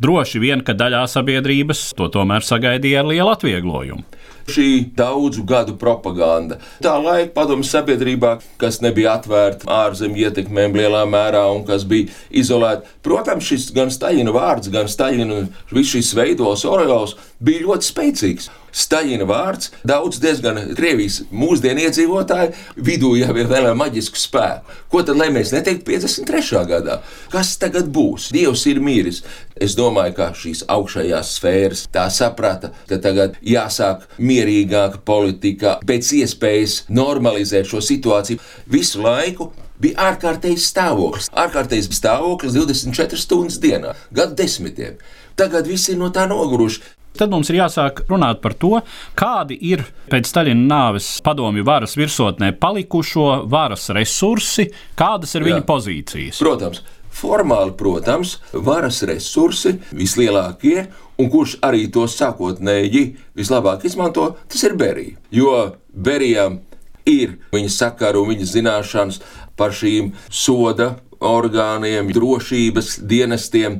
Droši 0.00 0.40
vien, 0.40 0.64
ka 0.64 0.72
daļā 0.78 1.04
sabiedrības 1.10 1.90
to 1.98 2.08
tomēr 2.16 2.46
sagaidīja 2.46 3.04
ar 3.04 3.12
lielu 3.12 3.34
atvieglojumu 3.34 4.23
šī 4.50 4.68
daudzu 4.96 5.44
gadu 5.48 5.76
propaganda. 5.80 6.58
Tā 6.84 6.96
laika 7.02 7.32
padomu 7.36 7.66
sabiedrībā, 7.66 8.36
kas 8.60 8.80
nebija 8.84 9.16
atvērta 9.18 9.68
ārzemju 9.84 10.26
ietekmēm 10.28 10.76
lielā 10.78 11.04
mērā 11.08 11.46
un 11.54 11.64
kas 11.68 11.86
bija 11.88 12.12
izolēta. 12.30 12.88
Protams, 13.04 13.46
šis 13.48 13.70
gan 13.76 13.92
Staļina 13.94 14.34
vārds, 14.34 14.72
gan 14.74 14.90
Staļina 14.90 15.46
viss 15.72 15.94
šis 15.94 16.14
veidos, 16.18 16.66
Oreos 16.68 17.16
bija 17.44 17.64
ļoti 17.68 17.92
spēcīgs. 17.92 18.52
Staļina 18.74 19.26
vārds 19.28 19.70
daudz 19.86 20.18
diezgan 20.22 20.58
Krievijas 20.74 21.20
mūsdienu 21.30 21.84
iedzīvotāju 21.86 22.82
vidū 22.86 23.12
jau 23.20 23.30
ir 23.38 23.50
vēl 23.50 23.70
maģisku 23.78 24.18
spēku. 24.18 24.78
Ko 24.90 25.04
tad, 25.06 25.18
lai 25.20 25.30
mēs 25.34 25.52
neteiktu 25.54 25.86
53. 25.92 26.64
gadā? 26.70 26.98
Kas 27.32 27.54
tagad 27.60 27.90
būs? 27.94 28.32
Dievs 28.34 28.66
ir 28.70 28.82
mīris. 28.82 29.22
Es 29.54 29.76
domāju, 29.78 30.16
ka 30.18 30.30
šīs 30.34 30.64
augšējās 30.74 31.34
sfēras 31.38 31.84
tā 31.94 32.08
saprata, 32.10 32.72
ka 32.90 32.98
tagad 33.02 33.38
jāsāk 33.46 34.08
mierīgāka 34.18 35.04
politika, 35.06 35.78
pēc 35.86 36.10
iespējas 36.24 36.80
normalizēt 36.90 37.70
šo 37.70 37.82
situāciju 37.84 38.42
visu 38.74 39.02
laiku 39.04 39.52
bija 39.80 40.10
ārkārtējs 40.10 40.66
stāvoklis. 40.72 41.30
Ārkārtējs 41.30 41.90
stāvoklis 41.94 42.56
24 42.56 43.20
stundas 43.20 43.60
dienā, 43.62 43.94
gadu 44.14 44.36
desmitiem. 44.38 44.98
Tagad 45.38 45.66
visi 45.70 45.94
ir 45.94 46.00
no 46.02 46.10
tā 46.14 46.28
noguruši. 46.30 46.82
Tad 47.14 47.30
mums 47.30 47.50
ir 47.52 47.60
jāsāk 47.60 48.02
runāt 48.10 48.40
par 48.42 48.56
to, 48.58 48.80
kādi 49.14 49.54
ir 49.70 49.84
pēc 50.10 50.26
Staļina 50.32 50.66
nāves 50.66 51.06
padomju 51.22 51.62
varas 51.66 51.94
virsotnē 51.94 52.50
palikušo 52.58 53.44
varas 53.50 53.86
resursi, 53.94 54.66
kādas 54.98 55.36
ir 55.36 55.44
Jā. 55.44 55.52
viņa 55.52 55.66
pozīcijas. 55.68 56.42
Protams, 56.42 56.82
formāli, 57.14 57.76
protams, 57.78 58.38
varas 58.52 59.04
resursi 59.06 59.76
vislielākie, 59.94 60.88
un 61.22 61.30
kurš 61.30 61.60
arī 61.62 61.86
tos 61.94 62.18
sākotnēji 62.18 63.06
vislabāk 63.38 63.86
izmanto, 63.86 64.32
tas 64.50 64.66
ir 64.66 64.74
Berija. 64.78 65.14
Jo 65.30 65.54
Berijam 65.94 66.58
ir 67.06 67.38
viņa 67.54 67.70
sakaru 67.70 68.24
un 68.24 68.34
viņa 68.34 68.50
zināšanas 68.56 69.22
par 69.54 69.70
šīm 69.76 70.10
soda 70.32 70.96
orgāniem, 71.24 72.10
drošības 72.12 72.98
dienestiem 73.08 73.78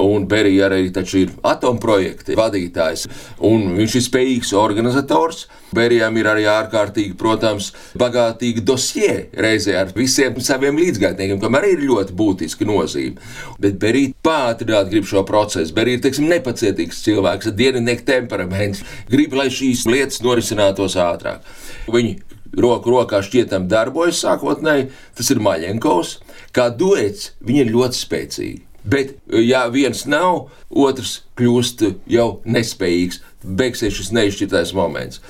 Un 0.00 0.24
Berija 0.28 0.70
arī 0.70 0.86
ir 0.88 1.32
atomprojekta 1.44 2.36
vadītājs, 2.38 3.04
un 3.44 3.74
viņš 3.76 3.96
ir 3.98 4.04
spējīgs 4.06 4.54
organizators. 4.56 5.46
Berijam 5.72 6.16
ir 6.20 6.28
arī 6.28 6.46
ārkārtīgi, 6.48 7.16
protams, 7.16 7.70
bagātīgi 7.96 8.64
dosie 8.64 9.28
reizē 9.32 9.78
ar 9.80 9.92
visiem 9.96 10.36
saviem 10.40 10.76
līdzgaitniekiem, 10.80 11.40
kam 11.40 11.56
arī 11.56 11.74
ir 11.76 11.84
ļoti 11.88 12.16
būtiska 12.16 12.68
nozīme. 12.68 13.20
Bet 13.60 13.78
Berija 13.80 14.12
pātrināt 14.24 14.90
grib 14.92 15.08
šo 15.08 15.24
procesu. 15.28 15.74
Berija 15.76 16.00
ir, 16.00 16.04
teiksim, 16.04 16.28
nepacietīgs 16.32 17.04
cilvēks, 17.04 17.48
ar 17.52 17.56
dienvidnieku 17.60 18.04
temperaments, 18.08 18.84
grib, 19.12 19.36
lai 19.36 19.48
šīs 19.52 19.86
lietas 19.88 20.20
norisinātos 20.24 20.96
ātrāk. 21.00 21.44
Viņi 21.92 22.18
roku 22.56 22.92
rokā 22.92 23.22
šķietam 23.24 23.68
darbojas 23.68 24.24
sākotnēji, 24.24 24.90
tas 25.16 25.32
ir 25.32 25.40
Maļenkovs. 25.44 26.18
Kā 26.52 26.68
duets 26.68 27.32
viņi 27.40 27.64
ir 27.64 27.72
ļoti 27.72 28.04
spēcīgi. 28.04 28.60
Bet, 28.82 29.14
ja 29.30 29.66
viens 29.70 30.04
nav, 30.10 30.48
otrs 30.68 31.20
kļūst 31.38 31.84
jau 32.10 32.28
nespējīgs. 32.44 33.20
Beigsies 33.42 33.94
šis 33.98 34.12
neizšķirtais 34.14 34.74
moments. 34.74 35.22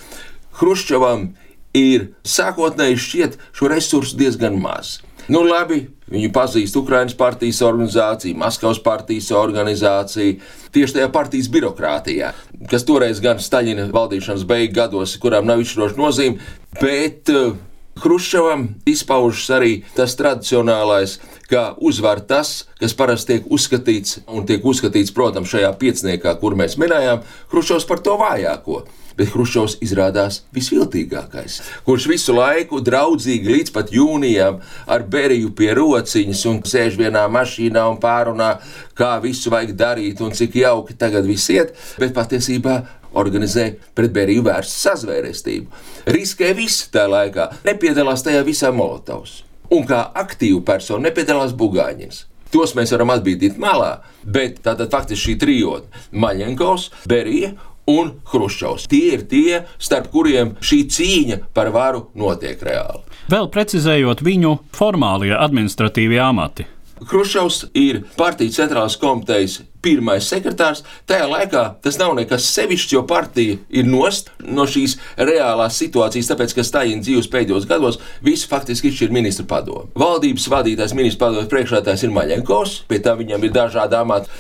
Hruščovam 0.61 1.31
ir 1.77 2.11
sākotnēji 2.29 3.01
šķiet 3.01 3.41
šo 3.57 3.73
resursu 3.73 4.19
diezgan 4.21 4.59
maz. 4.61 5.01
Nu, 5.31 5.45
labi, 5.47 5.85
viņu 6.11 6.33
pazīst 6.35 6.77
Ukraiņas 6.77 7.15
partijas 7.19 7.61
organizācija, 7.65 8.37
Maskavas 8.39 8.81
partijas 8.83 9.31
organizācija, 9.39 10.41
tieši 10.75 10.97
tajā 10.99 11.11
partijas 11.15 11.51
birokrātijā, 11.53 12.33
kas 12.71 12.87
toreiz 12.89 13.21
gan 13.23 13.39
Staļina 13.41 13.87
valdīšanas 13.95 14.47
beigu 14.49 14.75
gados, 14.81 15.15
kurām 15.23 15.47
nav 15.49 15.63
izšķiroša 15.63 16.01
nozīme, 16.01 16.43
bet 16.81 17.31
uh, 17.33 17.55
Hruščovam 18.03 18.67
izpaužas 18.89 19.51
arī 19.53 19.73
tas 19.95 20.17
tradicionālais, 20.19 21.19
ka 21.53 21.67
uzvar 21.85 22.23
tas, 22.25 22.63
kas 22.81 22.97
parasti 22.97 23.37
tiek 23.37 23.53
uzskatīts, 23.53 24.23
un 24.33 24.49
tiek 24.49 24.65
uzskatīts, 24.65 25.13
protams, 25.13 25.53
šajā 25.53 25.75
piecniekā, 25.81 26.35
kur 26.41 26.57
mēs 26.57 26.79
minējām, 26.81 27.23
Hruščovs 27.53 27.89
par 27.89 28.01
to 28.05 28.17
vājāko 28.21 28.83
bet 29.17 29.33
Hruščovs 29.33 29.79
izrādās 29.85 30.41
visviltīgākais, 30.57 31.59
kurš 31.87 32.09
visu 32.11 32.37
laiku 32.37 32.81
draudzīgi 32.85 33.57
līdz 33.57 33.75
pat 33.75 33.93
jūnijam 33.95 34.61
ar 34.87 35.05
Beriju 35.13 35.53
pie 35.59 35.73
rociņas 35.77 36.47
un 36.51 36.63
sēž 36.69 36.99
vienā 37.01 37.27
mašīnā 37.33 37.85
un 37.93 38.01
pārunā, 38.03 38.55
kā 38.99 39.15
visu 39.25 39.53
vajag 39.53 39.77
darīt 39.79 40.25
un 40.25 40.35
cik 40.37 40.59
jauki 40.63 40.97
tagad 40.99 41.29
viss 41.29 41.53
iet, 41.53 41.77
bet 42.01 42.17
patiesībā 42.17 42.81
organizē 43.19 43.69
pret 43.97 44.13
Beriju 44.15 44.47
vērstu 44.49 44.87
sazvērestību. 44.89 45.85
Riskē 46.17 46.53
viss 46.57 46.89
tajā 46.93 47.11
laikā, 47.13 47.49
nepiedalās 47.69 48.25
tajā 48.25 48.45
visā 48.49 48.73
Molotovs. 48.73 49.43
Un 49.73 49.87
kā 49.89 50.03
aktīva 50.21 50.61
persona 50.67 51.09
nepiedalās 51.09 51.55
Bugāņins. 51.57 52.27
Tos 52.53 52.75
mēs 52.77 52.91
varam 52.93 53.15
atbīdīt 53.15 53.57
malā, 53.61 54.03
bet 54.29 54.59
tātad 54.67 54.91
faktiski 54.93 55.33
šī 55.33 55.37
trijota- 55.41 56.03
Maļenkovs, 56.23 56.91
Berija 57.09 57.55
un 57.89 58.13
Hruščovs. 58.29 58.87
Tie 58.93 59.15
ir 59.15 59.25
tie, 59.31 59.63
starp 59.79 60.11
kuriem 60.13 60.55
šī 60.61 60.83
cīņa 60.93 61.41
par 61.55 61.73
varu 61.73 62.11
notiek 62.15 62.61
reāli. 62.61 63.01
Vēl 63.33 63.49
precizējot 63.49 64.21
viņu 64.21 64.59
formālie 64.77 65.33
administratīvie 65.33 66.21
amati. 66.21 66.67
Hruščovs 67.03 67.71
ir 67.75 68.05
partijas 68.17 68.61
centrālās 68.61 68.99
komitejas 69.01 69.63
pirmais 69.83 70.27
sekretārs. 70.31 70.83
Tajā 71.11 71.27
laikā 71.31 71.65
tas 71.85 71.99
nav 72.01 72.15
nekas 72.19 72.47
sevišķs, 72.55 72.95
jo 72.95 73.03
partija 73.09 73.59
ir 73.71 73.89
nost 73.89 74.31
no 74.47 74.67
šīs 74.69 74.97
reālās 75.19 75.79
situācijas, 75.83 76.31
tāpēc, 76.31 76.57
ka 76.57 76.67
Stāļina 76.67 77.05
dzīves 77.05 77.31
pēdējos 77.33 77.69
gados 77.71 78.01
visu 78.25 78.49
faktiski 78.51 78.93
ir 78.93 79.15
ministra 79.15 79.47
padomu. 79.49 79.89
Valdības 79.99 80.49
vadītājs, 80.53 80.97
ministra 80.99 81.27
padomus 81.27 81.51
priekšētājs 81.53 82.07
ir 82.07 82.15
Maļenkovs, 82.15 82.83
pie 82.89 83.01
tā 83.03 83.17
viņam 83.19 83.47
ir 83.47 83.55
dažādi 83.55 83.99
amati, 83.99 84.31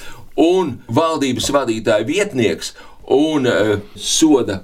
un 0.40 0.76
valdības 0.88 1.50
vadītāja 1.52 2.08
vietnieks 2.08 2.74
un 3.12 3.48
uh, 3.50 3.74
soda 3.98 4.62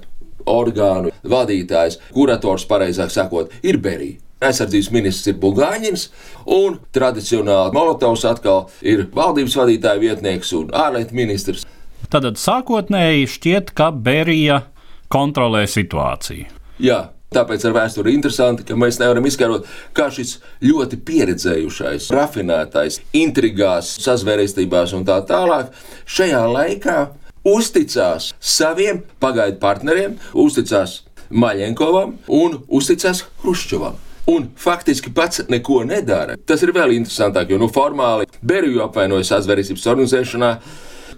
orgānu 0.49 1.11
vadītājs, 1.29 1.99
kurators, 2.15 2.65
pareizāk 2.69 3.13
sakot, 3.13 3.53
ir 3.63 3.77
Berija. 3.83 4.28
Aizsardzības 4.39 4.91
ministrs 4.95 5.27
ir 5.33 5.39
Bulgāņins, 5.41 6.07
un 6.55 6.79
tradicionāli 6.95 7.75
Molotovs 7.75 8.23
atkal 8.29 8.69
ir 8.79 9.09
valdības 9.15 9.57
vadītāja 9.59 9.99
vietnieks 9.99 10.53
un 10.55 10.71
ārlietu 10.71 11.17
ministrs. 11.17 11.65
Tad 12.09 12.25
sākotnēji 12.39 13.27
šķiet, 13.35 13.73
ka 13.75 13.91
Berija 13.91 14.63
kontrolē 15.11 15.65
situāciju. 15.69 16.47
Jā, 16.79 17.09
Tāpēc 17.29 17.61
ar 17.69 17.75
vēsturi 17.75 18.09
ir 18.09 18.17
interesanti, 18.17 18.63
ka 18.65 18.73
mēs 18.73 18.97
nevaram 18.97 19.27
izskaidrot, 19.29 19.67
kā 19.93 20.07
šis 20.09 20.39
ļoti 20.65 20.97
pieredzējušais, 21.05 22.07
rafinētais, 22.15 22.97
intrigās, 23.13 23.91
sazvērestībās 24.01 24.95
un 24.97 25.05
tā 25.05 25.19
tālāk 25.29 25.69
šajā 26.09 26.41
laikā 26.49 26.97
uzticās 27.45 28.31
saviem 28.41 29.03
pagaidu 29.21 29.61
partneriem, 29.61 30.17
uzticās 30.33 31.03
Maļenkovam 31.29 32.17
un 32.33 32.63
uzticās 32.73 33.27
Hruščovam. 33.43 34.08
Un 34.29 34.49
faktiski 34.57 35.09
pats 35.15 35.41
neko 35.49 35.81
nedara. 35.89 36.35
Tas 36.45 36.61
ir 36.61 36.73
vēl 36.75 36.93
interesantāk, 36.99 37.49
jo 37.49 37.57
nu, 37.61 37.69
formāli 37.73 38.27
Beriju 38.45 38.83
apvainoja 38.85 39.25
sazvērestības 39.31 39.87
organizēšanā. 39.89 40.51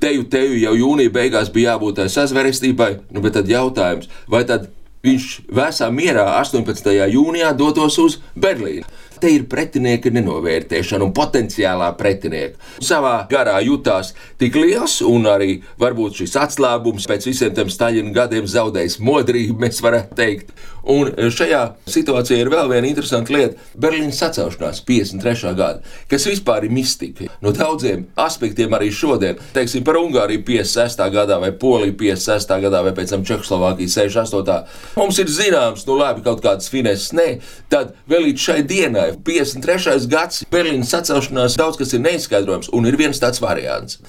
Teju, 0.02 0.24
teju 0.32 0.56
jau 0.62 0.76
jūnija 0.80 1.12
beigās 1.14 1.52
bija 1.54 1.76
jābūt 1.76 2.00
tai 2.00 2.08
sazvērestībai, 2.10 2.92
nu, 3.12 3.22
bet 3.22 3.36
tad 3.38 3.52
jautājums, 3.52 4.08
vai 4.32 4.46
tad 4.50 4.70
viņš 5.06 5.28
vēsā 5.54 5.90
mierā 5.94 6.24
18. 6.40 6.90
jūnijā 7.12 7.52
dotos 7.58 8.00
uz 8.02 8.18
Berlīnu? 8.40 8.88
Te 9.22 9.32
ir 9.36 9.48
pretinieka 9.52 10.12
nenovērtēšana 10.14 11.06
un 11.06 11.14
potenciālā 11.16 11.92
pretinieka. 12.00 12.58
Savā 12.82 13.16
garā 13.32 13.60
jutās 13.66 14.14
tik 14.42 14.58
liels, 14.58 15.00
un 15.06 15.30
arī 15.30 15.60
varbūt 15.82 16.22
šis 16.22 16.38
atslābums 16.42 17.08
pēc 17.10 17.30
visiem 17.30 17.56
tiem 17.56 17.72
Staļina 17.72 18.14
gadiem 18.16 18.50
zaudējis 18.50 19.00
modrību, 19.06 19.60
mēs 19.62 19.82
varētu 19.86 20.18
teikt. 20.18 20.54
Un 20.82 21.12
šajā 21.14 21.60
situācijā 21.94 22.40
ir 22.42 22.50
vēl 22.50 22.70
viena 22.72 22.90
interesanta 22.90 23.34
lieta- 23.36 23.60
Berlīnas 23.84 24.18
sacelšanās 24.18 24.82
53. 24.86 25.54
gada, 25.56 25.82
kas 26.10 26.26
vispār 26.26 26.66
ir 26.66 26.72
mistika. 26.74 27.30
No 27.42 27.52
daudziem 27.52 28.08
aspektiem 28.18 28.74
arī 28.74 28.90
šodien, 28.90 29.38
teiksim, 29.54 29.84
par 29.84 29.96
Ungāriju 29.96 30.44
56. 30.44 31.10
gadā 31.12 31.40
vai 31.40 31.52
Poliju 31.52 31.94
56. 31.94 32.60
gadā 32.62 32.84
vai 32.84 32.92
pēc 32.92 33.10
tam 33.10 33.24
Čehoslovākiju 33.24 33.90
68. 33.90 34.66
Mums 34.98 35.20
ir 35.20 35.26
zināms, 35.26 35.86
nu 35.86 35.98
labi, 35.98 36.24
kaut 36.24 36.42
kādas 36.42 36.70
fineses, 36.70 37.12
nē, 37.14 37.40
tad 37.70 37.94
vēl 38.10 38.26
līdz 38.26 38.40
šai 38.40 38.62
dienai 38.64 39.11
53. 39.26 40.08
gads, 40.12 40.44
Berlīnas 40.52 40.92
sacelšanās, 40.94 41.58
daudz 41.60 41.80
kas 41.80 41.96
ir 41.96 42.04
neizskaidrojams, 42.06 42.72
un 42.76 42.88
ir 42.90 42.98
viens 43.00 43.20
tāds 43.22 43.42
variants. 43.44 44.00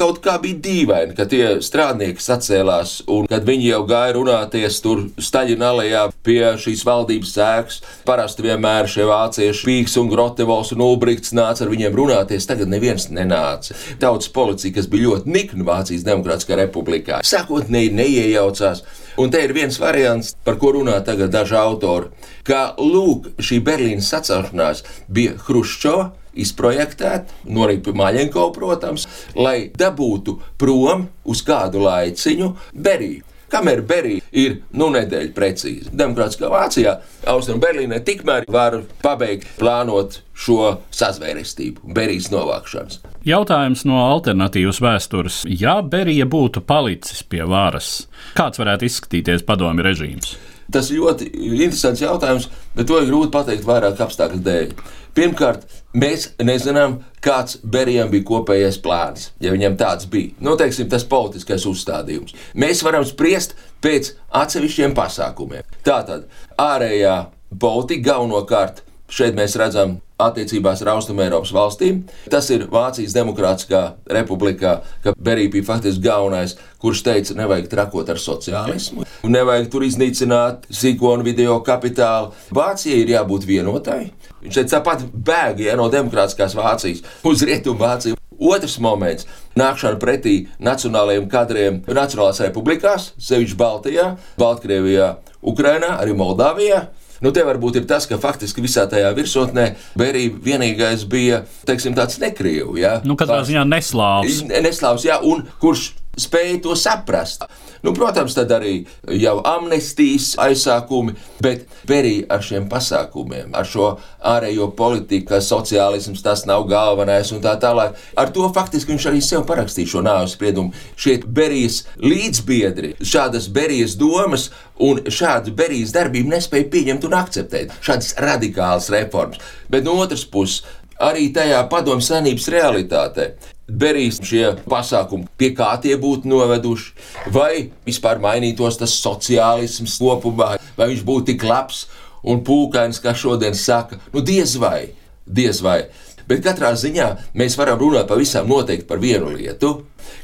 Kaut 0.00 0.22
kā 0.24 0.38
bija 0.40 0.56
dīvaini, 0.64 1.12
ka 1.16 1.26
tie 1.28 1.58
strādnieki 1.60 2.22
sacēlās, 2.24 3.00
un 3.12 3.26
kad 3.28 3.44
viņi 3.44 3.66
jau 3.68 3.80
gāja 3.88 4.14
runāties 4.16 4.78
tur 4.80 5.02
Staļina 5.20 5.74
alejā 5.74 6.06
pie 6.24 6.40
šīs 6.62 6.86
valdības 6.88 7.34
sēklas, 7.36 7.82
parasti 8.08 8.46
vienmēr 8.46 8.88
šie 8.88 9.04
vācieši, 9.10 9.66
Pīks 9.68 9.98
un 10.00 10.08
Grotevals 10.12 10.72
un 10.72 10.86
Ulbrikts 10.86 11.34
nāca 11.36 11.66
ar 11.66 11.72
viņiem 11.74 11.98
runāties, 12.00 12.48
tagad 12.48 12.72
neviens 12.72 13.10
nenāca. 13.12 13.76
Tautas 14.00 14.32
policija, 14.32 14.78
kas 14.78 14.88
bija 14.88 15.10
ļoti 15.10 15.36
nikna 15.36 15.68
Vācijas 15.68 16.06
Demokrātiskā 16.08 16.56
republikā, 16.62 17.20
sākotnēji 17.26 17.92
neiejaucās. 18.00 18.84
Un 19.20 19.28
te 19.28 19.40
ir 19.44 19.52
viens 19.52 19.76
variants, 19.76 20.30
par 20.46 20.56
ko 20.56 20.70
runā 20.78 20.94
tagad 21.04 21.32
daži 21.34 21.56
autori, 21.60 22.08
ka 22.46 22.60
lūk, 22.80 23.34
šī 23.36 23.58
Berlīnas 23.66 24.08
sacelšanās 24.14 24.80
bija 25.12 25.34
Hruščova 25.44 26.06
izprojektēta, 26.40 27.34
norīt 27.44 27.82
pie 27.84 27.92
Maļenko, 28.00 28.46
protams, 28.56 29.04
lai 29.36 29.68
dabūtu 29.76 30.38
prom 30.60 31.08
uz 31.28 31.42
kādu 31.44 31.82
laiciņu 31.84 32.54
Beriju. 32.72 33.26
Kamēr 33.50 33.80
Berija 33.82 34.22
ir 34.30 34.60
nu 34.78 34.86
nedēļa 34.94 35.32
precīzi. 35.34 35.90
Demokrātiskā 35.90 36.50
Vācijā, 36.52 36.92
Austrum 37.32 37.58
Berlīnē 37.62 37.98
tikmēr 38.06 38.46
var 38.50 38.78
pabeigt 39.02 39.48
plānot 39.58 40.20
šo 40.38 40.76
sazvērestību, 40.94 41.90
Berijas 41.96 42.30
novākšanas. 42.30 43.00
Jautājums 43.26 43.82
no 43.88 43.98
alternatīvas 44.04 44.80
vēstures. 44.84 45.42
Ja 45.50 45.80
Berija 45.82 46.28
būtu 46.30 46.62
palicis 46.64 47.24
pie 47.26 47.42
varas, 47.48 48.06
kāds 48.38 48.62
varētu 48.62 48.86
izskatīties 48.86 49.44
padomju 49.48 49.84
režīms? 49.84 50.36
Tas 50.70 50.92
ļoti 50.94 51.26
interesants 51.34 52.00
jautājums, 52.04 52.46
bet 52.76 52.86
to 52.86 53.00
ir 53.00 53.08
grūti 53.10 53.32
pateikt 53.34 53.66
vairāk 53.66 53.98
apstākļu 54.04 54.38
dēļ. 54.46 54.74
Pirmkārt, 55.16 55.64
mēs 55.96 56.28
nezinām, 56.42 57.00
kāds 57.24 57.58
Berijam 57.62 58.10
bija 58.12 58.26
kopējais 58.28 58.78
plāns, 58.82 59.30
ja 59.42 59.52
viņam 59.54 59.76
tāds 59.80 60.06
bija. 60.10 60.34
Nu, 60.44 60.54
teiksim, 60.60 60.88
tas 60.92 61.06
politiskais 61.08 61.66
uzstādījums. 61.68 62.36
Mēs 62.54 62.84
varam 62.86 63.06
spriest 63.08 63.56
pēc 63.84 64.12
atsevišķiem 64.42 64.94
pasākumiem. 64.96 65.66
Tātad 65.86 66.28
ārējā 66.60 67.16
politika 67.60 68.12
galvenokārt 68.12 68.84
šeit 69.10 69.36
mēs 69.36 69.56
redzam 69.58 69.98
attiecībās 70.20 70.82
ar 70.84 70.92
Austrumēropas 70.94 71.52
valstīm. 71.54 72.02
Tas 72.32 72.50
ir 72.52 72.66
Vācijas 72.70 73.14
Demokrātiskā 73.16 73.82
republikā, 74.12 74.76
ka 75.04 75.14
Berija 75.16 75.52
bija 75.54 75.68
faktiski 75.70 76.04
galvenais, 76.04 76.56
kurš 76.82 77.02
teica, 77.06 77.36
nevajag 77.38 77.70
trakot 77.72 78.12
ar 78.12 78.20
sociālismu, 78.20 79.06
nevajag 79.28 79.70
tur 79.72 79.86
iznīcināt 79.88 80.68
sīko 80.70 81.14
un 81.16 81.26
video 81.26 81.58
kapitālu. 81.66 82.34
Vācijai 82.54 83.02
ir 83.04 83.14
jābūt 83.16 83.48
vienotai. 83.48 84.02
Viņš 84.44 84.60
teica, 84.60 84.78
tāpat 84.78 85.04
bēg 85.12 85.66
ja, 85.66 85.76
no 85.80 85.90
demokrātiskās 85.92 86.56
Vācijas 86.58 87.04
uz 87.26 87.44
Rietumu 87.46 87.80
Vāciju. 87.84 88.16
Otrs 88.40 88.78
moments- 88.80 89.26
nākšana 89.60 89.98
pretī 90.00 90.48
nacionālajiem 90.64 91.26
kadriem 91.28 91.82
Nacionālās 91.84 92.40
republikās, 92.40 93.10
sevišķi 93.20 93.56
Baltijā, 93.56 94.16
Baltkrievijā, 94.38 95.16
Ukrainā, 95.42 96.00
arī 96.00 96.16
Moldāvijā. 96.16 96.86
Nu, 97.20 97.32
te 97.36 97.44
varbūt 97.44 97.80
ir 97.80 97.86
tas, 97.88 98.06
ka 98.08 98.16
faktiski 98.20 98.64
visā 98.64 98.86
tajā 98.88 99.10
virsotnē 99.16 99.66
Berija 100.00 100.32
vienīgais 100.44 101.04
bija 101.10 101.42
teiksim, 101.68 101.92
tāds 101.96 102.16
nekrievu. 102.22 102.78
Ja? 102.80 102.98
Nu, 103.04 103.16
katrā 103.20 103.42
ziņā 103.44 103.66
neslāvs. 103.68 104.40
Neslāvs, 104.48 105.04
jā, 105.04 105.18
un 105.20 105.44
kurš 105.60 105.90
spēja 106.18 106.60
to 106.62 106.76
saprast. 106.76 107.44
Nu, 107.82 107.94
protams, 107.96 108.34
tad 108.36 108.50
arī 108.52 108.74
jau 109.16 109.38
amnestijas 109.46 110.34
aizsākumi, 110.40 111.14
bet 111.40 111.68
Berija 111.88 112.26
ar 112.34 112.42
šiem 112.44 112.66
pasākumiem, 112.70 113.54
ar 113.56 113.68
šo 113.68 113.94
ārējo 114.32 114.68
politiku, 114.76 115.30
ka 115.30 115.40
sociālisms 115.44 116.20
tas 116.24 116.44
nav 116.48 116.66
galvenais 116.68 117.30
un 117.32 117.40
tā 117.44 117.54
tālāk. 117.62 117.96
Ar 118.20 118.32
to 118.34 118.48
faktiski 118.52 118.92
viņš 118.92 119.06
arī 119.08 119.22
sev 119.24 119.46
parakstīja 119.48 119.94
šo 119.94 120.02
nāves 120.04 120.34
spriedumu. 120.36 120.74
Šie 121.00 121.20
Berijas 121.24 121.84
līdzbiedri, 122.02 122.96
šādas 123.00 123.48
Berijas 123.52 123.96
domas 124.00 124.50
un 124.80 125.00
šādu 125.08 125.54
Berijas 125.56 125.94
darbību 125.96 126.34
nespēja 126.34 126.68
pieņemt 126.74 127.06
un 127.08 127.16
akceptēt. 127.16 127.72
Šādas 127.84 128.12
radikālas 128.20 128.90
reformas. 128.92 129.40
Bet 129.72 129.88
no 129.88 129.96
otras 130.04 130.26
puses, 130.28 130.66
arī 131.00 131.30
tajā 131.32 131.62
padomju 131.72 132.04
senības 132.04 132.50
realitātē 132.52 133.30
Berijas 133.70 134.18
šie 134.26 134.44
pasākumi, 134.68 135.28
pie 135.38 135.52
kā 135.56 135.70
tie 135.82 135.96
būtu 136.00 136.28
noveduši, 136.30 136.92
vai 137.34 137.70
vispār 137.86 138.20
mainītos 138.22 138.80
tas 138.80 138.94
sociālisms 139.02 139.98
kopumā, 140.02 140.56
vai 140.76 140.90
viņš 140.90 141.04
būtu 141.06 141.30
tik 141.32 141.46
labs 141.46 141.86
un 142.26 142.42
pūkains, 142.44 143.00
kā 143.02 143.14
šodien 143.16 143.54
saka, 143.56 144.00
nu 144.14 144.24
diez 144.26 144.56
vai, 144.60 144.90
diez 145.26 145.62
vai. 145.64 145.84
Bet 146.30 146.44
katrā 146.44 146.74
ziņā 146.78 147.06
mēs 147.38 147.56
varam 147.58 147.80
runāt 147.80 148.06
pavisam 148.10 148.46
noteikti 148.50 148.86
par 148.86 149.00
vienu 149.02 149.32
lietu, 149.34 149.72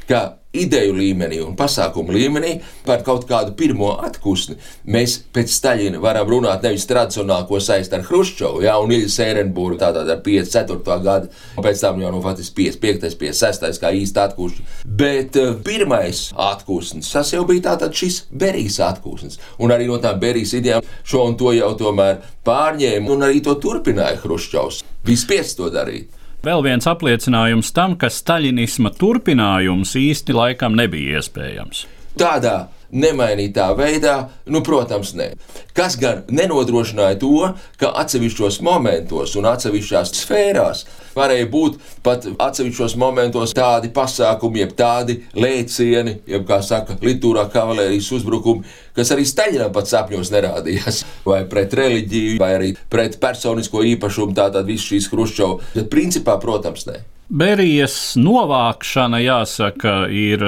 ka 0.09 0.25
ideju 0.57 0.95
līmenī 0.95 1.39
un 1.43 1.55
pasākumu 1.57 2.13
līmenī 2.15 2.53
par 2.85 3.03
kaut 3.05 3.27
kādu 3.29 3.53
pirmo 3.57 3.91
atpūsni. 4.07 4.57
Mēs 4.93 5.17
pēc 5.35 5.51
Staļina 5.53 6.01
varam 6.01 6.29
runāt 6.31 6.65
nevis 6.65 6.87
tradicionāli, 6.89 7.47
ko 7.49 7.59
saist 7.63 7.93
ar 7.93 8.05
Hruščovu, 8.07 8.63
ja, 8.65 8.77
un 8.81 8.93
Ilja 8.95 9.11
Sērenbūru, 9.13 9.77
tātad 9.81 10.09
ar 10.09 10.21
54. 10.25 10.97
gadu, 11.05 11.31
un 11.55 11.65
pēc 11.65 11.83
tam 11.83 12.01
jau 12.01 12.13
nu 12.13 12.23
faktiski 12.25 12.69
55. 12.71 13.17
56. 13.17 13.81
kā 13.81 13.91
īsti 13.97 14.23
atpūšana. 14.23 14.67
Bet 14.99 15.37
uh, 15.41 15.53
pirmais 15.65 16.27
atpūsnis, 16.47 17.11
tas 17.13 17.33
jau 17.33 17.43
bija 17.49 17.69
tātad 17.71 17.95
šis 17.97 18.23
Berijas 18.31 18.79
atpūsnis, 18.87 19.39
un 19.63 19.73
arī 19.75 19.89
no 19.89 19.99
tām 20.03 20.19
Berijas 20.21 20.55
idejām 20.57 20.85
šo 21.07 21.25
un 21.27 21.37
to 21.39 21.53
jau 21.55 21.73
tomēr 21.79 22.21
pārņēma, 22.47 23.11
un 23.13 23.27
arī 23.27 23.43
to 23.45 23.57
turpināja 23.61 24.21
Hruščovs. 24.23 24.83
Bija 25.07 25.25
spiests 25.25 25.59
to 25.59 25.69
darīt. 25.73 26.16
Vēl 26.47 26.61
viens 26.63 26.85
apliecinājums 26.87 27.73
tam, 27.75 27.97
ka 27.99 28.07
staļinisma 28.07 28.93
turpinājums 28.95 29.97
īsti 29.99 30.35
laikam 30.37 30.77
nebija 30.79 31.19
iespējams. 31.19 31.81
Tādā 32.17 32.55
nemainītā 32.91 33.67
veidā, 33.77 34.15
nu, 34.51 34.61
protams, 34.65 35.13
nē. 35.17 35.31
Kas 35.77 35.97
gan 35.99 36.23
nenodrošināja 36.33 37.19
to, 37.21 37.49
ka 37.81 37.91
atsevišķos 38.03 38.61
momentos 38.65 39.35
un 39.39 39.49
atsevišķās 39.49 40.13
sfērās 40.21 40.85
varēja 41.17 41.49
būt 41.51 41.79
pat 42.05 42.27
atsevišķos 42.29 42.95
momentos 42.99 43.55
tādi 43.57 43.91
pasākumi, 43.93 44.63
jeb 44.63 44.75
tādi 44.77 45.19
lēcieni, 45.37 46.17
jeb, 46.29 46.45
kā 46.47 46.61
saka, 46.65 46.97
litūrā 47.03 47.47
kavalērijas 47.53 48.11
uzbrukumi, 48.19 48.65
kas 48.97 49.13
arī 49.15 49.27
Staļinam 49.27 49.73
pat 49.75 49.89
sapņos 49.91 50.31
nerādījās, 50.33 51.03
vai 51.27 51.43
pret 51.49 51.75
reliģiju, 51.77 52.39
vai 52.41 52.53
arī 52.57 52.71
pret 52.91 53.19
personisko 53.21 53.83
īpašumu, 53.95 54.37
tātad 54.37 54.67
viss 54.69 54.87
šīs 54.87 55.11
Hruščovas, 55.11 55.75
bet 55.75 55.93
principā, 55.93 56.39
protams, 56.41 56.87
nē. 56.89 57.03
Berijas 57.27 58.15
novākšana, 58.15 59.19
jāsaka, 59.19 59.95
ir, 60.07 60.43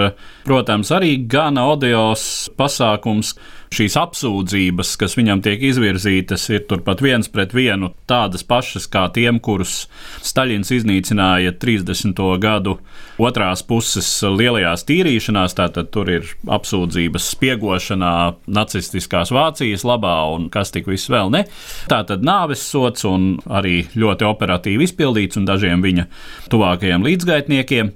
protams, 0.45 0.93
arī 0.95 1.17
gana 1.27 1.65
odios 1.73 2.23
pasākums. 2.55 3.33
Šīs 3.69 3.93
apsūdzības, 4.01 4.95
kas 4.97 5.13
viņam 5.13 5.43
tiek 5.45 5.61
izvirzītas, 5.69 6.47
ir 6.49 6.63
turpat 6.65 7.03
viens 7.05 7.29
pret 7.29 7.51
vienu 7.53 7.91
tādas 8.09 8.41
pašas 8.41 8.87
kā 8.89 9.03
tiem, 9.13 9.37
kurus 9.45 9.83
Staļins 10.25 10.71
iznīcināja 10.73 11.53
30. 11.61 12.17
gadu 12.41 12.79
otrās 13.21 13.61
puses 13.69 14.09
lielajās 14.25 14.87
tīrīšanās. 14.89 15.53
Tātad 15.59 15.93
tur 15.93 16.09
ir 16.09 16.33
apsūdzības 16.49 17.29
spiegošanā 17.35 18.15
nacistiskās 18.49 19.29
Vācijas 19.35 19.85
labā 19.85 20.17
un 20.33 20.49
kas 20.49 20.73
tik 20.73 20.89
viss 20.89 21.11
vēl 21.13 21.29
ne. 21.37 21.45
Tātad 21.93 22.25
nāves 22.25 22.65
sots 22.65 23.05
un 23.05 23.35
arī 23.45 23.83
ļoti 23.93 24.25
operatīvi 24.33 24.89
izpildīts 24.89 25.37
un 25.37 25.45
dažiem 25.45 25.85
viņa 25.85 26.09
tuvākajiem 26.49 27.05
līdzgaitniekiem. 27.05 27.93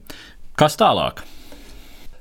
Kas 0.54 0.78
tālāk? 0.78 1.26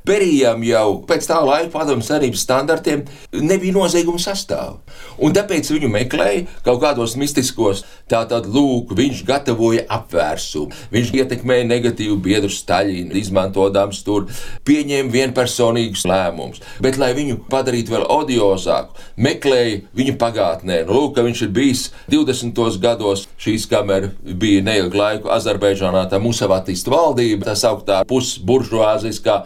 Berijam 0.06 0.64
jau 0.66 0.86
pēc 1.06 1.28
tā 1.30 1.38
laika 1.46 1.70
padomju 1.76 2.02
savienības 2.02 2.42
standartiem 2.42 3.04
nebija 3.38 3.74
nozieguma 3.76 4.18
sastāvā. 4.18 4.80
Un 5.22 5.34
tāpēc 5.36 5.68
viņu 5.70 5.90
meklēja 5.92 6.46
kaut 6.66 6.80
kādos 6.82 7.14
mistiskos, 7.20 7.84
tātad, 8.10 8.48
lūk, 8.50 8.94
viņš 8.98 9.22
gatavoja 9.28 9.84
apvērsumu. 9.92 10.72
Viņš 10.92 11.12
ietekmēja 11.20 11.68
negatīvu 11.68 12.16
biedru 12.24 12.50
Staļinu, 12.52 13.14
izmantojams 13.20 14.02
tur, 14.06 14.26
pieņēma 14.66 15.12
vienpersonīgus 15.12 16.04
lēmumus. 16.08 16.62
Bet, 16.82 16.98
lai 17.00 17.12
viņu 17.16 17.38
padarītu 17.52 17.94
vēl 17.94 18.06
odiozāku, 18.10 18.98
meklēja 19.22 19.80
viņu 19.96 20.16
pagātnē. 20.18 20.82
Nu, 20.88 20.98
lūk, 20.98 21.22
viņš 21.22 21.44
ir 21.46 21.54
bijis 21.54 21.84
20. 22.10 22.58
gados, 22.82 23.28
šīs 23.42 23.68
kamera 23.70 24.10
bija 24.22 24.64
neilgu 24.66 24.98
laiku 24.98 25.30
Azerbaidžānā, 25.32 26.04
tā 26.10 26.18
musavatistu 26.22 26.92
valdība, 26.92 27.46
tā 27.52 27.56
sauktā 27.58 28.02
pusburžuāziskā 28.08 29.42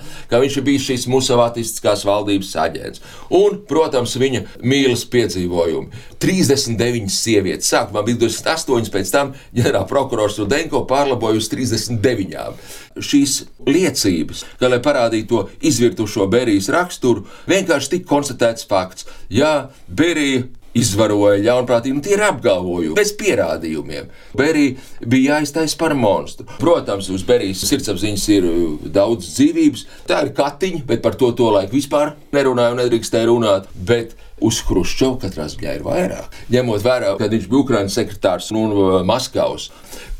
viņš 0.46 0.58
ir 0.60 0.66
bijis 0.66 0.86
šīs 0.86 1.06
musavatistiskās 1.12 2.04
valdības 2.06 2.52
aģents. 2.62 3.02
Un, 3.36 3.60
protams, 3.68 4.16
viņa 4.20 4.42
mīlas 4.62 5.04
piedzīvojumi. 5.12 6.04
39 6.22 7.12
sievietes, 7.12 7.68
sākumā 7.72 8.02
bija 8.06 8.22
28, 8.24 8.92
pēc 8.94 9.12
tam 9.12 9.34
ģenerāla 9.56 9.86
prokurors 9.90 10.38
Rudenko 10.40 10.84
pārlaboja 10.88 11.42
uz 11.42 11.50
39. 11.52 12.46
Šīs 12.96 13.40
liecības, 13.66 14.44
kā 14.60 14.70
lai 14.72 14.80
parādītu 14.84 15.26
to 15.26 15.42
izvirtušo 15.68 16.28
Berijas 16.32 16.70
raksturu, 16.72 17.26
vienkārši 17.50 17.96
tika 17.96 18.08
konstatēts 18.14 18.68
fakts. 18.70 19.08
Jā, 19.32 19.68
Berija 19.88 20.46
izvaroja 20.76 21.40
ļaunprātīgi, 21.44 21.96
un 21.96 22.04
tie 22.04 22.14
ir 22.16 22.24
apgalvojumi 22.26 22.96
bez 22.96 23.12
pierādījumiem. 23.18 24.10
Berija 24.36 25.06
bija 25.06 25.36
jāiztaisa 25.36 25.78
par 25.80 25.96
monstru. 25.98 26.46
Protams, 26.60 27.08
uz 27.12 27.24
Berijas 27.26 27.64
sirdsapziņas 27.68 28.28
ir 28.36 28.48
uh, 28.50 28.86
daudz 28.92 29.30
dzīvības, 29.32 29.86
tā 30.08 30.22
ir 30.26 30.34
katiņa, 30.36 30.84
bet 30.88 31.02
par 31.04 31.18
to 31.18 31.32
to 31.36 31.50
laiku 31.54 31.76
vispār 31.78 32.14
nerunāja 32.36 32.76
un 32.76 32.80
nedrīkstēja 32.82 33.30
runāt. 33.30 33.68
Bet 33.88 34.16
uz 34.44 34.60
Hruščovu 34.68 35.20
katrā 35.24 35.48
ziņā 35.52 35.78
ir 35.78 35.84
vairāk. 35.86 36.40
Ņemot 36.52 36.84
vērā, 36.84 37.16
kad 37.20 37.32
viņš 37.32 37.50
bija 37.50 37.62
Ukraiņas 37.64 38.00
sekretārs 38.00 38.52
un 38.54 38.76
uh, 38.76 38.96
Maskavas. 39.06 39.70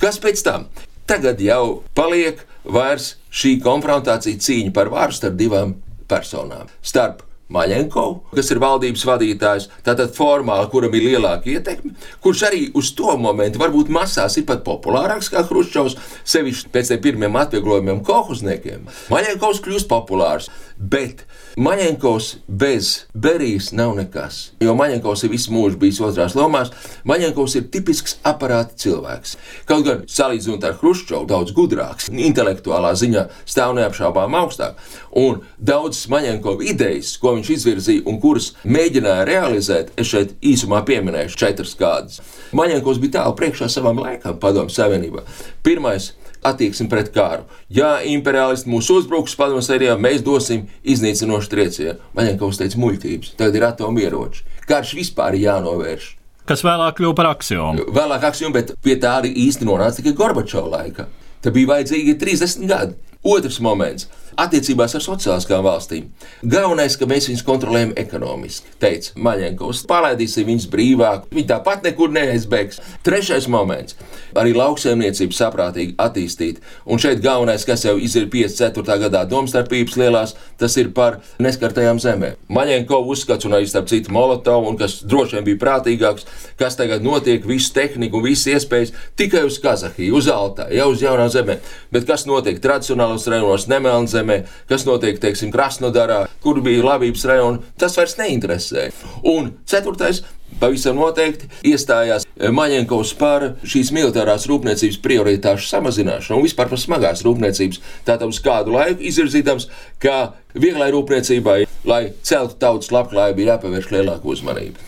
Kas 0.00 0.20
pēc 0.22 0.44
tam? 0.46 0.68
Tagad 1.06 1.38
jau 1.38 1.84
paliek 1.94 2.40
vairs 2.66 3.14
šī 3.30 3.58
konfrontācija 3.62 4.40
cīņa 4.42 4.72
par 4.74 4.90
varu 4.90 5.14
starp 5.14 5.36
divām 5.38 5.76
personām. 6.10 6.70
Starp 6.82 7.25
Maļenkovu, 7.52 8.32
kas 8.34 8.48
ir 8.50 8.58
valdības 8.58 9.04
vadītājs, 9.06 9.68
tātad 9.86 10.10
formāli, 10.16 10.66
kuram 10.72 10.94
ir 10.98 11.04
lielāka 11.12 11.52
ietekme, 11.52 11.92
kurš 12.24 12.42
arī 12.48 12.62
uz 12.74 12.90
to 12.98 13.14
momentu 13.22 13.62
varbūt 13.62 13.92
masās 13.94 14.34
ir 14.40 14.48
pat 14.48 14.64
populārāks 14.66 15.30
kā 15.30 15.44
Hruščovs, 15.46 15.94
sevišķi 16.26 16.72
pēc 16.74 16.90
tiem 16.90 17.04
pirmiem 17.04 17.38
atvieglojumiem 17.38 18.02
kohuzniekiem. 18.06 18.88
Maļenkovs 19.14 19.62
kļūst 19.62 19.90
populārs, 19.92 20.50
bet 20.76 21.22
Maņenkovs 21.56 22.34
bez 22.52 23.06
Berijas 23.16 23.70
nav 23.72 23.94
nekas. 23.96 24.50
Jo 24.60 24.74
Maņenkovs 24.76 25.22
ir 25.24 25.30
visu 25.32 25.54
mūžu 25.54 25.78
bijis 25.80 26.02
otrās 26.04 26.34
lomās. 26.36 26.68
Maņenkovs 27.08 27.54
ir 27.56 27.70
tipisks 27.72 28.18
aparāta 28.28 28.76
cilvēks. 28.76 29.32
Kaut 29.64 29.86
gan 29.86 30.02
salīdzinot 30.04 30.66
ar 30.68 30.76
Hruščovu, 30.82 31.24
daudz 31.30 31.54
gudrāks, 31.56 32.10
intelektuālā 32.12 32.90
ziņā 33.00 33.22
stāv 33.48 33.72
neapšaubām 33.78 34.36
augstāk. 34.36 34.76
Un 35.16 35.40
daudzas 35.56 36.10
Maņenkova 36.12 36.68
idejas, 36.74 37.14
ko 37.22 37.32
viņš 37.38 37.54
izvirzīja 37.56 38.04
un 38.04 38.20
kuras 38.20 38.50
mēģināja 38.68 39.24
realizēt, 39.24 39.94
es 39.96 40.12
šeit 40.12 40.36
īsumā 40.44 40.82
pieminēšu 40.84 41.40
četras 41.40 41.72
kādas. 41.80 42.20
Maņenkovs 42.52 43.00
bija 43.00 43.22
tālu 43.22 43.32
priekšā 43.40 43.72
savam 43.72 44.04
laikam, 44.04 44.36
Padomu 44.44 44.68
Savienībā. 44.76 45.24
Pirmais 45.64 46.12
attieksmi 46.44 46.88
pret 46.92 47.12
kāru. 47.14 47.46
Ja 47.72 47.96
imperialisti 48.04 48.70
mūs 48.72 48.90
uzbruks, 48.92 49.36
padomju 49.38 49.64
sērijā, 49.64 49.96
mēs 50.00 50.24
dosim 50.26 50.66
iznīcinošu 50.84 51.52
triecienu. 51.52 51.96
Maņēnkovs 52.18 52.60
teica 52.60 52.82
muļķības, 52.82 53.34
tagad 53.40 53.58
ir 53.58 53.66
atomieroči. 53.70 54.44
Karš 54.68 54.94
vispār 54.98 55.38
ir 55.38 55.46
jānovērš. 55.46 56.12
Kas 56.46 56.62
vēlāk 56.62 57.00
kļuva 57.00 57.16
par 57.18 57.30
aksiomu? 57.32 57.88
Vēlāk 57.94 58.28
aksiomu, 58.28 58.54
bet 58.54 58.76
pie 58.84 58.94
tā 59.02 59.16
arī 59.20 59.32
īsti 59.46 59.66
nonāca 59.66 59.98
tikai 59.98 60.14
Gorbačova 60.18 60.78
laika. 60.78 61.08
Tad 61.42 61.54
bija 61.56 61.72
vajadzīgi 61.72 62.14
30 62.20 62.68
gadi. 62.70 62.94
Otrs 63.26 63.58
moments 63.58 64.06
attiecībās 64.40 64.94
ar 64.96 65.04
sociālām 65.04 65.64
valstīm. 65.64 66.10
Galvenais, 66.44 66.96
ka 66.98 67.08
mēs 67.08 67.28
viņus 67.30 67.44
kontrolējam 67.46 67.94
ekonomiski, 67.98 68.74
teica 68.82 69.14
Maļenkovs. 69.24 69.84
Palaidīsim 69.88 70.48
viņus 70.50 70.68
brīvāk, 70.72 71.26
viņi 71.32 71.48
tāpat 71.50 71.86
nekur 71.86 72.12
neaizbēgs. 72.12 72.80
Trešais 73.06 73.48
moments- 73.48 73.96
arī 74.40 74.52
lauksaimniecību 74.56 75.32
saprātīgi 75.32 75.96
attīstīt. 75.96 76.58
Un 76.86 76.98
šeit 76.98 77.22
galvenais, 77.22 77.64
kas 77.64 77.84
jau 77.84 77.96
ir 77.96 78.26
54. 78.26 78.98
gadā 78.98 79.26
domstarpības 79.28 79.96
lielās, 79.96 80.34
tas 80.58 80.76
ir 80.76 80.90
par 80.90 81.20
neskartajām 81.40 81.98
zemēm. 81.98 82.36
Maļenkovs 82.50 83.08
uzskats, 83.08 83.44
un 83.44 83.52
arī 83.52 83.66
starp 83.66 83.88
citu 83.88 84.10
Molotovu, 84.10 84.68
un 84.68 84.76
kas 84.76 85.02
droši 85.02 85.32
vien 85.32 85.44
bija 85.44 85.56
prātīgāks, 85.56 86.24
kas 86.58 86.76
tagad 86.76 87.02
notiek, 87.02 87.44
visu 87.44 87.72
tehniku 87.72 88.16
un 88.16 88.22
visas 88.22 88.46
iespējas 88.54 88.92
tikai 89.16 89.44
uz 89.44 89.58
Kazahiju, 89.58 90.14
uz 90.14 90.26
Altāju, 90.26 90.74
jau 90.74 90.90
uz 90.90 91.00
jaunām 91.00 91.30
zemēm. 91.30 91.58
Bet 91.92 92.06
kas 92.06 92.26
notiek 92.26 92.60
tradicionālos 92.60 93.26
rajonos, 93.26 93.66
Nemelnzemē? 93.66 94.25
zemē, 94.25 94.25
kas 94.70 94.86
notiek, 94.88 95.18
teiksim, 95.22 95.52
Krasnodarā, 95.54 96.24
kur 96.44 96.60
bija 96.64 96.84
labības 96.84 97.26
rajona, 97.28 97.62
tas 97.80 97.96
vairs 97.98 98.18
neinteresē. 98.20 98.90
Un 99.32 99.54
ceturtais. 99.68 100.24
Pavisam 100.60 100.94
noteikti 100.96 101.48
iestājās 101.66 102.22
Maņēnkovs 102.38 103.10
par 103.18 103.42
šīs 103.66 103.90
militārās 103.92 104.46
rūpniecības 104.48 105.00
prioritāšu 105.04 105.66
samazināšanu 105.68 106.38
un 106.38 106.46
vispār 106.46 106.70
par 106.70 106.80
smagās 106.80 107.24
rūpniecības. 107.26 107.80
Tātad 108.06 108.30
uz 108.30 108.38
kādu 108.44 108.76
laiku 108.76 109.04
izvirzītams, 109.10 109.66
ka 110.00 110.36
vieglai 110.54 110.88
rūpniecībai, 110.94 111.58
lai 111.90 112.00
celtu 112.24 112.56
tautas 112.62 112.92
labklājību, 112.94 113.42
ir 113.42 113.50
jāpievērš 113.52 113.90
lielāka 113.98 114.30
uzmanība. 114.32 114.86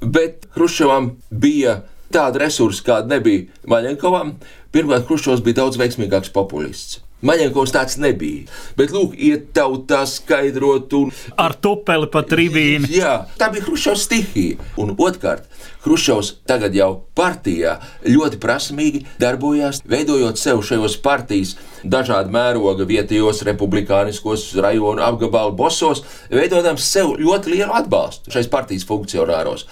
Bet 0.00 0.50
Hruščovam 0.56 1.12
bija 1.30 1.82
tāda 2.12 2.42
resursa, 2.44 2.84
kāda 2.86 3.14
nebija 3.14 3.46
Maļenkovam. 3.70 4.34
Pirmkārt, 4.74 5.06
Hruščovs 5.08 5.44
bija 5.46 5.62
daudz 5.62 5.80
veiksmīgāks 5.80 6.32
populists. 6.34 7.00
Maņēnkovs 7.26 7.74
tāds 7.74 7.98
nebija. 8.00 8.46
Bet, 8.78 8.94
lūk, 8.96 9.12
iet 9.20 9.50
tautā 9.56 10.02
skaidrot 10.08 10.94
un 10.96 11.10
Ar 11.40 11.52
tupeli 11.52 12.08
pa 12.12 12.22
tribīni. 12.26 12.88
Jā, 12.94 13.14
tā 13.40 13.50
bija 13.52 13.66
Hruškovs 13.66 14.06
stihija. 14.08 14.56
Un 14.80 14.94
otrkārt, 14.96 15.44
Hruškovs 15.84 16.32
tagad 16.48 16.76
jau 16.76 16.90
partijā 17.16 17.76
ļoti 18.08 18.40
prasmīgi 18.40 19.02
darbojās, 19.20 19.82
veidojot 19.88 20.40
sev 20.40 20.62
šajos 20.64 20.96
partijas 21.04 21.56
dažādu 21.84 22.32
mēroga 22.32 22.88
vietējos 22.88 23.44
republikāniskos 23.48 24.50
rajonu 24.60 25.04
apgabalu 25.04 25.56
bosos, 25.56 26.04
veidojot 26.32 26.80
sev 26.80 27.14
ļoti 27.20 27.56
lielu 27.56 27.76
atbalstu 27.82 28.32
šais 28.32 28.48
partijas 28.52 28.88
funkcionāros. 28.88 29.66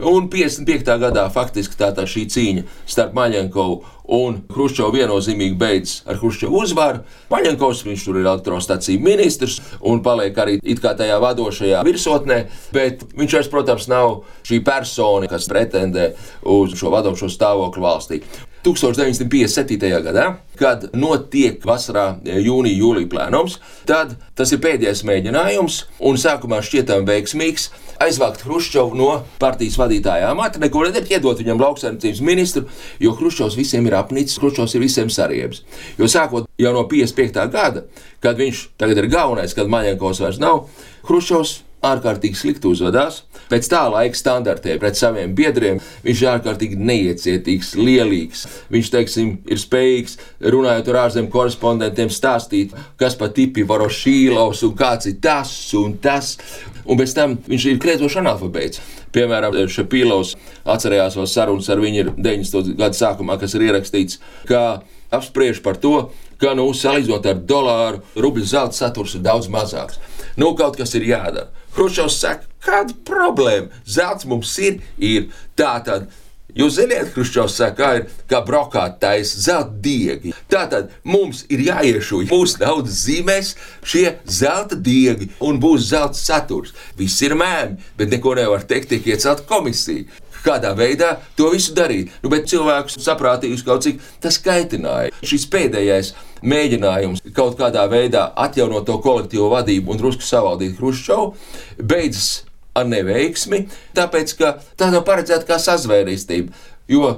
Un 0.00 0.30
55. 0.32 0.94
gadā 1.00 1.26
faktiski 1.32 1.76
tā, 1.76 1.90
tā 1.92 2.06
šī 2.08 2.24
cīņa 2.32 2.62
starp 2.88 3.16
Maļenkovu 3.16 3.80
un 4.16 4.40
Hruščovu 4.50 4.96
viennozīmīgi 4.96 5.58
beidzas 5.60 6.00
ar 6.08 6.18
Hruščovu 6.20 6.62
uzvaru. 6.64 7.02
Maļenkovs 7.30 7.84
viņš 7.86 8.06
tur 8.06 8.18
ir 8.20 8.26
elektrostaciju 8.26 9.02
ministrs 9.04 9.60
un 9.86 10.02
paliek 10.02 10.36
arī 10.40 10.58
tajā 10.80 11.18
vadošajā 11.22 11.84
virsotnē, 11.86 12.40
bet 12.74 13.04
viņš 13.14 13.36
vairs, 13.36 13.50
protams, 13.52 13.88
nav 13.92 14.22
šī 14.42 14.62
persona, 14.64 15.28
kas 15.30 15.48
pretendē 15.50 16.14
uz 16.42 16.74
šo 16.80 16.94
vadošo 16.94 17.28
stāvokli 17.30 17.84
valstī. 17.84 18.22
1957. 18.64 19.90
gadā, 20.04 20.24
kad 20.60 20.90
notiek 20.92 21.62
vasarā 21.64 22.18
jūnija 22.24 22.76
jūlija 22.76 23.08
plēnums, 23.08 23.56
tad 23.88 24.16
tas 24.36 24.52
ir 24.52 24.60
pēdējais 24.60 25.00
mēģinājums, 25.08 25.78
un 26.04 26.18
sākumā 26.20 26.60
šķietam 26.66 27.06
veiksmīgs, 27.08 27.70
aizvākt 28.00 28.44
Hruščovu 28.44 28.96
no 28.96 29.08
partijas 29.40 29.78
vadītāja 29.80 30.28
amata, 30.32 30.60
neko 30.60 30.84
nedarīt, 30.86 31.14
iedot 31.16 31.40
viņam 31.40 31.60
lauksaimniecības 31.60 32.20
ministru, 32.24 32.66
jo 33.00 33.14
Hruščovs 33.16 33.56
visiem 33.56 33.88
ir 33.88 33.96
apnicis, 33.96 34.38
Hruščovs 34.40 34.76
ir 34.76 34.84
visiem 34.84 35.12
sariebs. 35.12 35.64
Jo 36.00 36.08
sākot 36.10 36.48
jau 36.60 36.74
no 36.76 36.84
55. 36.88 37.48
gada, 37.52 37.86
kad 38.20 38.40
viņš 38.40 38.66
tagad 38.80 39.00
ir 39.00 39.10
galvenais, 39.12 39.56
kad 39.56 39.72
Maļenkovs 39.72 40.20
vairs 40.24 40.40
nav, 40.42 40.66
Hruščovs 41.08 41.60
ārkārtīgi 41.86 42.36
slikti 42.36 42.68
uzvedās. 42.70 43.22
Pēc 43.50 43.68
tā 43.72 43.82
laika 43.90 44.18
standartiem 44.18 44.78
pret 44.82 44.98
saviem 44.98 45.32
biedriem 45.36 45.80
viņš 46.04 46.22
ir 46.22 46.30
ārkārtīgi 46.34 46.78
neiecietīgs, 46.78 47.72
lielīgs. 47.80 48.44
Viņš, 48.72 48.92
teiksim, 48.94 49.32
ir 49.50 49.60
spējīgs 49.60 50.18
runājot 50.54 50.92
ar 50.92 51.00
ārzemju 51.06 51.32
korespondentiem, 51.32 52.12
stāstīt, 52.12 52.76
kas 53.00 53.16
pa 53.18 53.30
tipi 53.34 53.64
varošīlaus 53.68 54.62
un 54.68 54.76
kāds 54.78 55.10
ir 55.10 55.18
tas 55.24 55.52
un 55.78 55.96
tas. 56.02 56.36
Un 56.84 57.00
pēc 57.00 57.16
tam 57.16 57.36
viņš 57.48 57.68
ir 57.70 57.82
krētošs 57.82 58.20
analfabēts. 58.20 58.82
Piemēram, 59.14 59.56
Šepīlovs 59.70 60.36
atcerējās 60.70 61.16
vēl 61.18 61.28
sarunas 61.30 61.68
ar 61.72 61.82
viņu 61.82 62.12
90. 62.14 62.74
gadu 62.78 62.98
sākumā, 62.98 63.40
kas 63.40 63.56
ir 63.56 63.66
ierakstīts, 63.66 64.20
ka 64.46 64.82
apspriež 65.10 65.58
par 65.64 65.80
to, 65.82 66.10
ka, 66.40 66.54
nu, 66.54 66.68
salīdzinot 66.76 67.26
ar 67.26 67.40
dolāru, 67.42 68.04
rubļu 68.14 68.46
zelta 68.52 68.78
saturs 68.78 69.16
ir 69.18 69.24
daudz 69.26 69.50
mazāks. 69.50 69.98
Nu, 70.38 70.54
kaut 70.58 70.78
kas 70.78 70.94
ir 70.94 71.08
jādara. 71.10 71.50
Hruščovs 71.76 72.16
saka, 72.22 72.48
kāda 72.64 72.96
problēma? 73.06 73.70
Zelts 73.86 74.26
mums 74.28 74.56
ir, 74.62 74.80
ir 74.98 75.30
tā 75.58 75.76
tad. 75.86 76.10
Jūs 76.56 76.80
zināt, 76.80 77.12
Hruščovs 77.14 77.60
saka, 77.60 77.92
ir 78.00 78.08
kā 78.30 78.40
brokātais 78.46 79.30
zelta 79.44 79.76
diegi. 79.84 80.32
Tātad 80.50 80.90
mums 81.06 81.44
ir 81.52 81.62
jāiešūj 81.68 82.26
mūsu 82.32 82.58
naudas 82.64 83.04
zīmēs 83.04 83.52
šie 83.86 84.16
zelta 84.26 84.74
diegi 84.74 85.30
un 85.46 85.60
būs 85.62 85.92
zelta 85.92 86.18
saturs. 86.18 86.74
Viss 86.98 87.22
ir 87.22 87.36
mēmī, 87.38 87.78
bet 88.00 88.10
neko 88.10 88.34
nevar 88.40 88.66
teikt, 88.66 88.90
tiek 88.90 89.06
iecelt 89.14 89.46
komisija 89.46 90.08
kādā 90.44 90.72
veidā 90.76 91.14
to 91.38 91.50
visu 91.54 91.74
darīt. 91.76 92.12
Nu, 92.22 92.32
bet 92.32 92.48
cilvēks 92.50 93.00
saprātīgs 93.04 93.64
kaut 93.66 93.86
cik 93.86 94.02
tas 94.22 94.40
kaitināja. 94.42 95.14
Šis 95.26 95.46
pēdējais 95.52 96.12
mēģinājums 96.42 97.24
kaut 97.36 97.58
kādā 97.60 97.86
veidā 97.90 98.28
atjaunot 98.46 98.86
to 98.88 98.98
kolektīvo 99.04 99.50
vadību 99.54 99.92
un 99.92 100.00
drusku 100.00 100.26
savaldīt 100.26 100.78
Hruščovu 100.80 101.34
beidzas 101.80 102.44
ar 102.76 102.86
neveiksmi, 102.86 103.64
tāpēc 103.96 104.36
ka 104.38 104.54
tā 104.78 104.92
nav 104.94 105.02
paredzēta 105.08 105.48
kā 105.48 105.58
sazvērestība. 105.60 106.54
Jo 106.90 107.10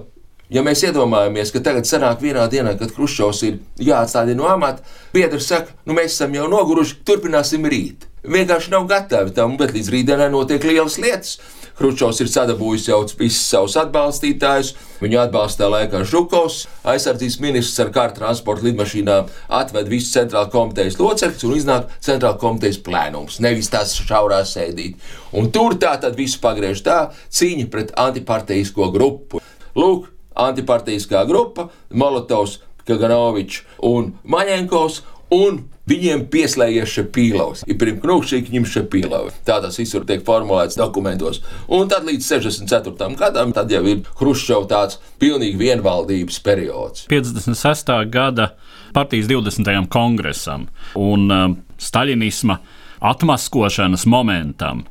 Ja 0.53 0.61
mēs 0.61 0.83
iedomājamies, 0.85 1.49
ka 1.55 1.63
tagad 1.65 1.87
sanāk 1.89 2.21
vienā 2.21 2.43
dienā, 2.53 2.75
kad 2.77 2.91
Hruščovs 2.93 3.39
ir 3.49 3.55
jāatstāj 3.81 4.35
no 4.37 4.45
amata, 4.53 4.85
biedrs 5.15 5.47
saka, 5.49 5.73
nu 5.89 5.97
mēs 5.97 6.13
esam 6.13 6.35
jau 6.37 6.45
noguruši, 6.53 6.99
turpināsim 7.09 7.65
rīt. 7.73 8.05
Vienkārši 8.29 8.75
nav 8.75 8.85
gatavi 8.91 9.33
tam, 9.35 9.57
bet 9.57 9.73
līdz 9.73 9.89
rītdienai 9.95 10.29
notiek 10.35 10.67
lielas 10.69 10.99
lietas. 11.01 11.39
Hruščovs 11.79 12.21
ir 12.23 12.31
sadabūjis 12.33 12.89
jau 12.91 13.01
visus 13.19 13.43
savus 13.49 13.77
atbalstītājus. 13.81 14.73
Viņu 15.03 15.19
atbalstā 15.25 15.69
laikā 15.73 16.03
Žukovs, 16.07 16.67
aizsardzības 16.87 17.39
ministrs 17.43 17.81
ar 17.83 17.93
kārtu 17.95 18.21
transporta 18.21 18.67
lidmašīnām, 18.69 19.31
atved 19.61 19.91
visus 19.91 20.13
centrāla 20.15 20.51
komitejas 20.53 21.01
locekļus 21.01 21.47
un 21.49 21.57
iznāk 21.57 21.89
centrāla 22.05 22.39
komitejas 22.39 22.79
plēnums, 22.87 23.41
nevis 23.43 23.73
tās 23.73 23.97
šaurā 23.99 24.43
sēdīt. 24.47 25.01
Un 25.35 25.51
tur 25.55 25.79
tā 25.81 25.97
tad 26.03 26.19
visu 26.19 26.39
pagriež 26.43 26.85
tā 26.87 26.99
cīņa 27.33 27.71
pret 27.73 27.95
antiparteisko 27.99 28.93
grupu. 28.95 29.43
Lūk, 29.79 30.11
antiparteiskā 30.39 31.25
grupa, 31.29 31.71
Molotovs, 31.91 32.61
Kaganovičs 32.87 33.63
un 33.89 34.13
Maņenkovs. 34.29 35.03
Un 35.33 35.63
Viņiem 35.91 36.29
pieslēdzies 36.31 36.93
šie 36.95 37.03
pīlaus. 37.11 37.65
Ir 37.67 37.75
pirms 37.81 37.99
knūkšķīgi 38.05 38.55
ņem 38.55 38.67
šie 38.71 38.83
pīlaus. 38.91 39.35
Tā 39.47 39.57
tas 39.65 39.79
visur 39.81 40.05
tiek 40.07 40.23
formulēts 40.23 40.79
dokumentos. 40.79 41.41
Un 41.67 41.91
tad 41.91 42.07
līdz 42.07 42.29
64. 42.37 43.09
gadam 43.19 43.51
tad 43.57 43.73
jau 43.75 43.83
ir 43.91 44.05
Hruščovs 44.21 44.71
tāds 44.71 45.01
pilnīgi 45.19 45.59
vienvaldības 45.59 46.39
periods. 46.47 47.09
56. 47.11 47.91
gada 48.15 48.53
partijas 48.95 49.27
20. 49.27 49.73
kongresam 49.91 50.69
un 50.95 51.27
um, 51.35 51.59
staļinisma 51.83 52.61
atmaskošanas 53.03 54.07
momentam. 54.07 54.85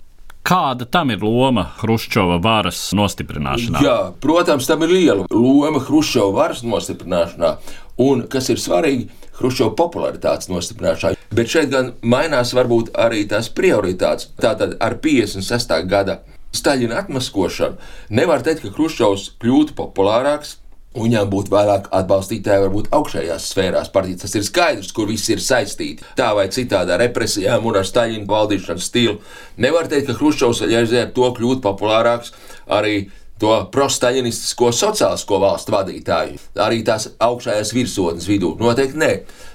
Kāda 0.44 0.88
tam 0.90 1.14
ir 1.14 1.22
loma 1.22 1.68
Hruščova 1.78 2.40
varas 2.42 2.90
nostiprināšanā? 2.98 3.80
Jā, 3.86 3.98
protams, 4.20 4.68
tam 4.68 4.84
ir 4.84 4.92
liela 4.92 5.28
loma 5.30 5.80
Hruščova 5.86 6.34
varas 6.36 6.66
nostiprināšanā. 6.66 7.56
Un 8.02 8.26
kas 8.32 8.50
ir 8.50 8.58
svarīgi, 8.60 9.06
Hruščova 9.42 9.76
popularitātes 9.78 10.50
nostiprināšanā. 10.52 11.18
Bet 11.34 11.52
šeit 11.52 11.72
gan 11.74 11.94
mainās 12.02 12.54
varbūt 12.56 12.94
arī 13.00 13.26
tās 13.30 13.50
prioritātes. 13.56 14.30
Tātad 14.42 14.78
ar 14.84 15.00
56. 15.04 15.78
gada 15.90 16.22
Staļina 16.52 16.98
atmaskošanu 17.00 17.78
nevar 18.12 18.44
teikt, 18.44 18.66
ka 18.66 18.74
Hruščovs 18.76 19.30
kļūtu 19.42 19.78
populārāks. 19.78 20.58
Viņam 20.92 21.30
būtu 21.32 21.54
vairāk 21.54 21.86
atbalstītāji, 21.96 22.66
varbūt 22.66 22.90
augšējās 22.92 23.46
sfērās. 23.54 23.92
Partijas. 23.94 24.26
Tas 24.26 24.34
ir 24.36 24.44
skaidrs, 24.44 24.90
kur 24.92 25.08
viss 25.08 25.32
ir 25.32 25.40
saistīti. 25.40 26.04
Tā 26.20 26.34
vai 26.36 26.50
citādi 26.52 26.92
ar 26.92 27.00
represijām 27.00 27.64
un 27.70 27.80
ar 27.80 27.88
Staļina 27.88 28.28
valdīšanas 28.28 28.90
stilu. 28.92 29.22
Nevar 29.64 29.88
teikt, 29.88 30.10
ka 30.10 30.18
Hruščovs 30.20 30.66
ar 30.68 31.14
to 31.16 31.32
kļūtu 31.38 31.64
populārāks 31.64 32.36
arī 32.68 33.06
to 33.42 33.54
prostaļinistisko 33.74 34.70
sociālisko 34.76 35.40
valstu 35.42 35.74
vadītāju, 35.74 36.40
arī 36.62 36.82
tās 36.86 37.10
augšējās 37.22 37.74
virsotnes 37.76 38.28
vidū. 38.30 38.54
Noteikti 38.62 39.02
nē, 39.02 39.12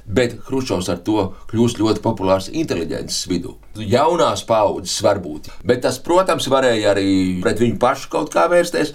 bet 0.07 0.37
Hruščovs 0.49 0.91
ar 0.93 1.03
to 1.07 1.29
kļūst 1.53 1.81
ļoti 1.83 2.03
populārs 2.05 2.51
inteliģences 2.51 3.27
vidū. 3.31 3.55
Jaunās 3.79 4.43
paudzes 4.49 4.99
varbūt, 5.07 5.53
bet 5.67 5.85
tas, 5.87 6.01
protams, 6.03 6.49
varēja 6.51 6.95
arī 6.95 7.11
pret 7.45 7.63
viņu 7.63 7.79
pašu 7.83 8.11
kaut 8.17 8.33
kā 8.35 8.49
vērsties. 8.51 8.95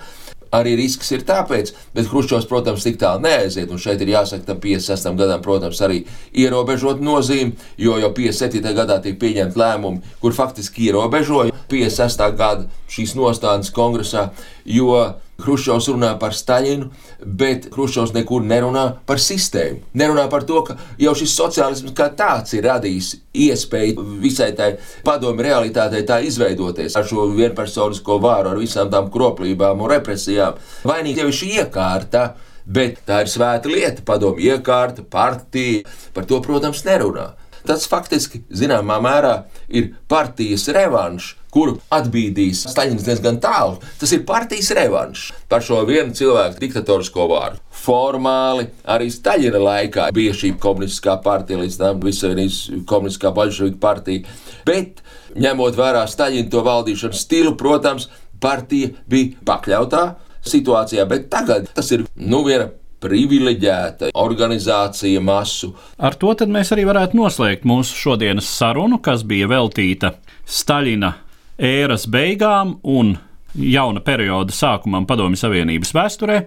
Arī 0.51 0.75
risks 0.75 1.11
ir 1.15 1.23
tāpēc, 1.27 1.71
bet 1.95 2.09
Hruščovs, 2.11 2.47
protams, 2.49 2.83
tik 2.83 2.97
tālu 2.99 3.23
neaiziet. 3.23 3.71
Un 3.71 3.79
šeit 3.79 4.01
ir 4.03 4.11
jāsaka, 4.11 4.43
tam 4.49 4.59
56. 4.59 5.13
gadam, 5.19 5.43
protams, 5.45 5.79
arī 5.85 6.01
ierobežot 6.43 6.99
nozīmi, 7.03 7.55
jo 7.79 7.95
jau 8.01 8.11
57. 8.17 8.73
gadā 8.75 8.99
tiek 9.03 9.15
pieņemti 9.21 9.59
lēmumi, 9.61 10.13
kur 10.19 10.35
faktiski 10.35 10.89
ierobežoja 10.89 11.55
56. 11.71 12.27
gada 12.35 12.67
šīs 12.91 13.15
nostādnes 13.15 13.71
kongresā, 13.71 14.29
jo 14.67 14.97
Hruščovs 15.41 15.89
runā 15.91 16.11
par 16.21 16.35
Staļinu, 16.37 16.89
bet 17.25 17.67
Hruščovs 17.73 18.13
nekur 18.15 18.45
nerunā 18.45 18.85
par 19.07 19.21
sistēmu. 19.21 19.81
Nerunā 19.97 20.27
par 20.31 20.45
to, 20.47 20.61
ka 20.67 20.77
jau 21.01 21.13
šis 21.17 21.35
sociālisms 21.37 21.95
kā 21.97 22.09
tāds 22.17 22.55
ir 22.57 22.67
radījis 22.69 23.11
iespēju 23.47 24.05
visai 24.21 24.51
tai 24.57 24.71
padomu 25.05 25.43
realitātei 25.45 26.03
tā 26.07 26.21
izveidoties 26.27 26.95
ar 26.99 27.07
šo 27.07 27.27
vienpersonisko 27.35 28.19
vāru, 28.21 28.53
ar 28.53 28.61
visām 28.61 28.91
tām 28.93 29.11
kroplībām 29.13 29.81
un 29.81 29.93
represijām. 29.95 30.57
Vainīgi 30.87 31.23
jau 31.23 31.29
ir 31.31 31.37
šī 31.41 31.51
iekārta. 31.61 32.31
Bet 32.71 32.99
tā 33.07 33.23
ir 33.23 33.29
svēta 33.31 33.67
lieta, 33.67 34.03
padomu 34.05 34.39
iekārta, 34.39 35.01
partija. 35.01 35.81
Par 36.13 36.27
to, 36.29 36.37
protams, 36.45 36.83
nerunā. 36.85 37.31
Tas 37.67 37.85
faktiski, 37.89 38.43
zināmā 38.49 38.97
mērā, 39.03 39.35
ir 39.69 39.91
partijas 40.09 40.67
revanš, 40.73 41.35
kuru 41.51 41.75
atbīdīs 41.91 42.63
Staļins 42.71 43.05
diezgan 43.05 43.39
tālu. 43.43 43.79
Tas 43.99 44.13
ir 44.15 44.23
partijas 44.27 44.71
revanš 44.77 45.27
par 45.51 45.63
šo 45.65 45.81
vienu 45.87 46.15
cilvēku 46.15 46.61
diktatorisko 46.61 47.27
vārdu. 47.31 47.61
Formāli 47.83 48.69
arī 48.95 49.11
Staļina 49.11 49.61
laikā 49.61 50.09
bija 50.15 50.35
šī 50.37 50.53
komunistiskā 50.61 51.17
partija, 51.23 51.59
līdz 51.61 51.79
tam 51.81 52.01
visvainīs 52.05 52.63
komunistiskā 52.89 53.33
baļševika 53.35 53.81
partija. 53.83 54.39
Bet, 54.67 55.03
ņemot 55.35 55.79
vērā 55.79 56.05
Staļina 56.09 56.51
to 56.51 56.63
valdīšanas 56.65 57.25
stilu, 57.27 57.55
protams, 57.59 58.09
partija 58.41 58.95
bija 59.11 59.35
pakļautā 59.45 60.05
situācijā, 60.47 61.05
bet 61.09 61.27
tagad 61.33 61.67
tas 61.75 61.91
ir 61.93 62.07
nu, 62.15 62.41
viena 62.47 62.71
privileģēta 63.01 64.11
organizācija 64.17 65.21
masu. 65.23 65.73
Ar 65.97 66.15
to 66.19 66.33
mēs 66.47 66.71
arī 66.75 66.85
varētu 66.89 67.19
noslēgt 67.19 67.67
mūsu 67.67 67.97
šodienas 67.97 68.49
sarunu, 68.49 69.01
kas 69.03 69.25
bija 69.27 69.49
veltīta 69.51 70.15
Staļina 70.45 71.13
ēras 71.61 72.07
beigām 72.09 72.77
un 72.83 73.15
jauna 73.55 74.01
perioda 74.03 74.53
sākumam 74.55 75.07
Padomju 75.09 75.39
Savienības 75.39 75.95
vēsturē. 75.95 76.43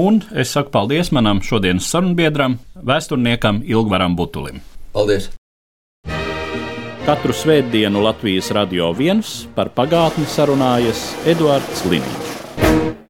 Un 0.00 0.22
es 0.32 0.54
saku 0.54 0.72
paldies 0.72 1.10
manam 1.12 1.42
šodienas 1.44 1.90
sarunbiedram, 1.92 2.56
vēsturniekam 2.80 3.60
Ilgvaram 3.68 4.16
Butulim. 4.16 4.62
Paldies! 4.92 5.28
Katru 7.02 7.34
svētdienu 7.34 7.98
Latvijas 8.04 8.52
radio 8.54 8.92
viens 8.94 9.42
par 9.56 9.72
pagātni 9.74 10.22
sarunājas 10.30 11.08
Eduards 11.26 11.82
Liniņš. 11.90 13.01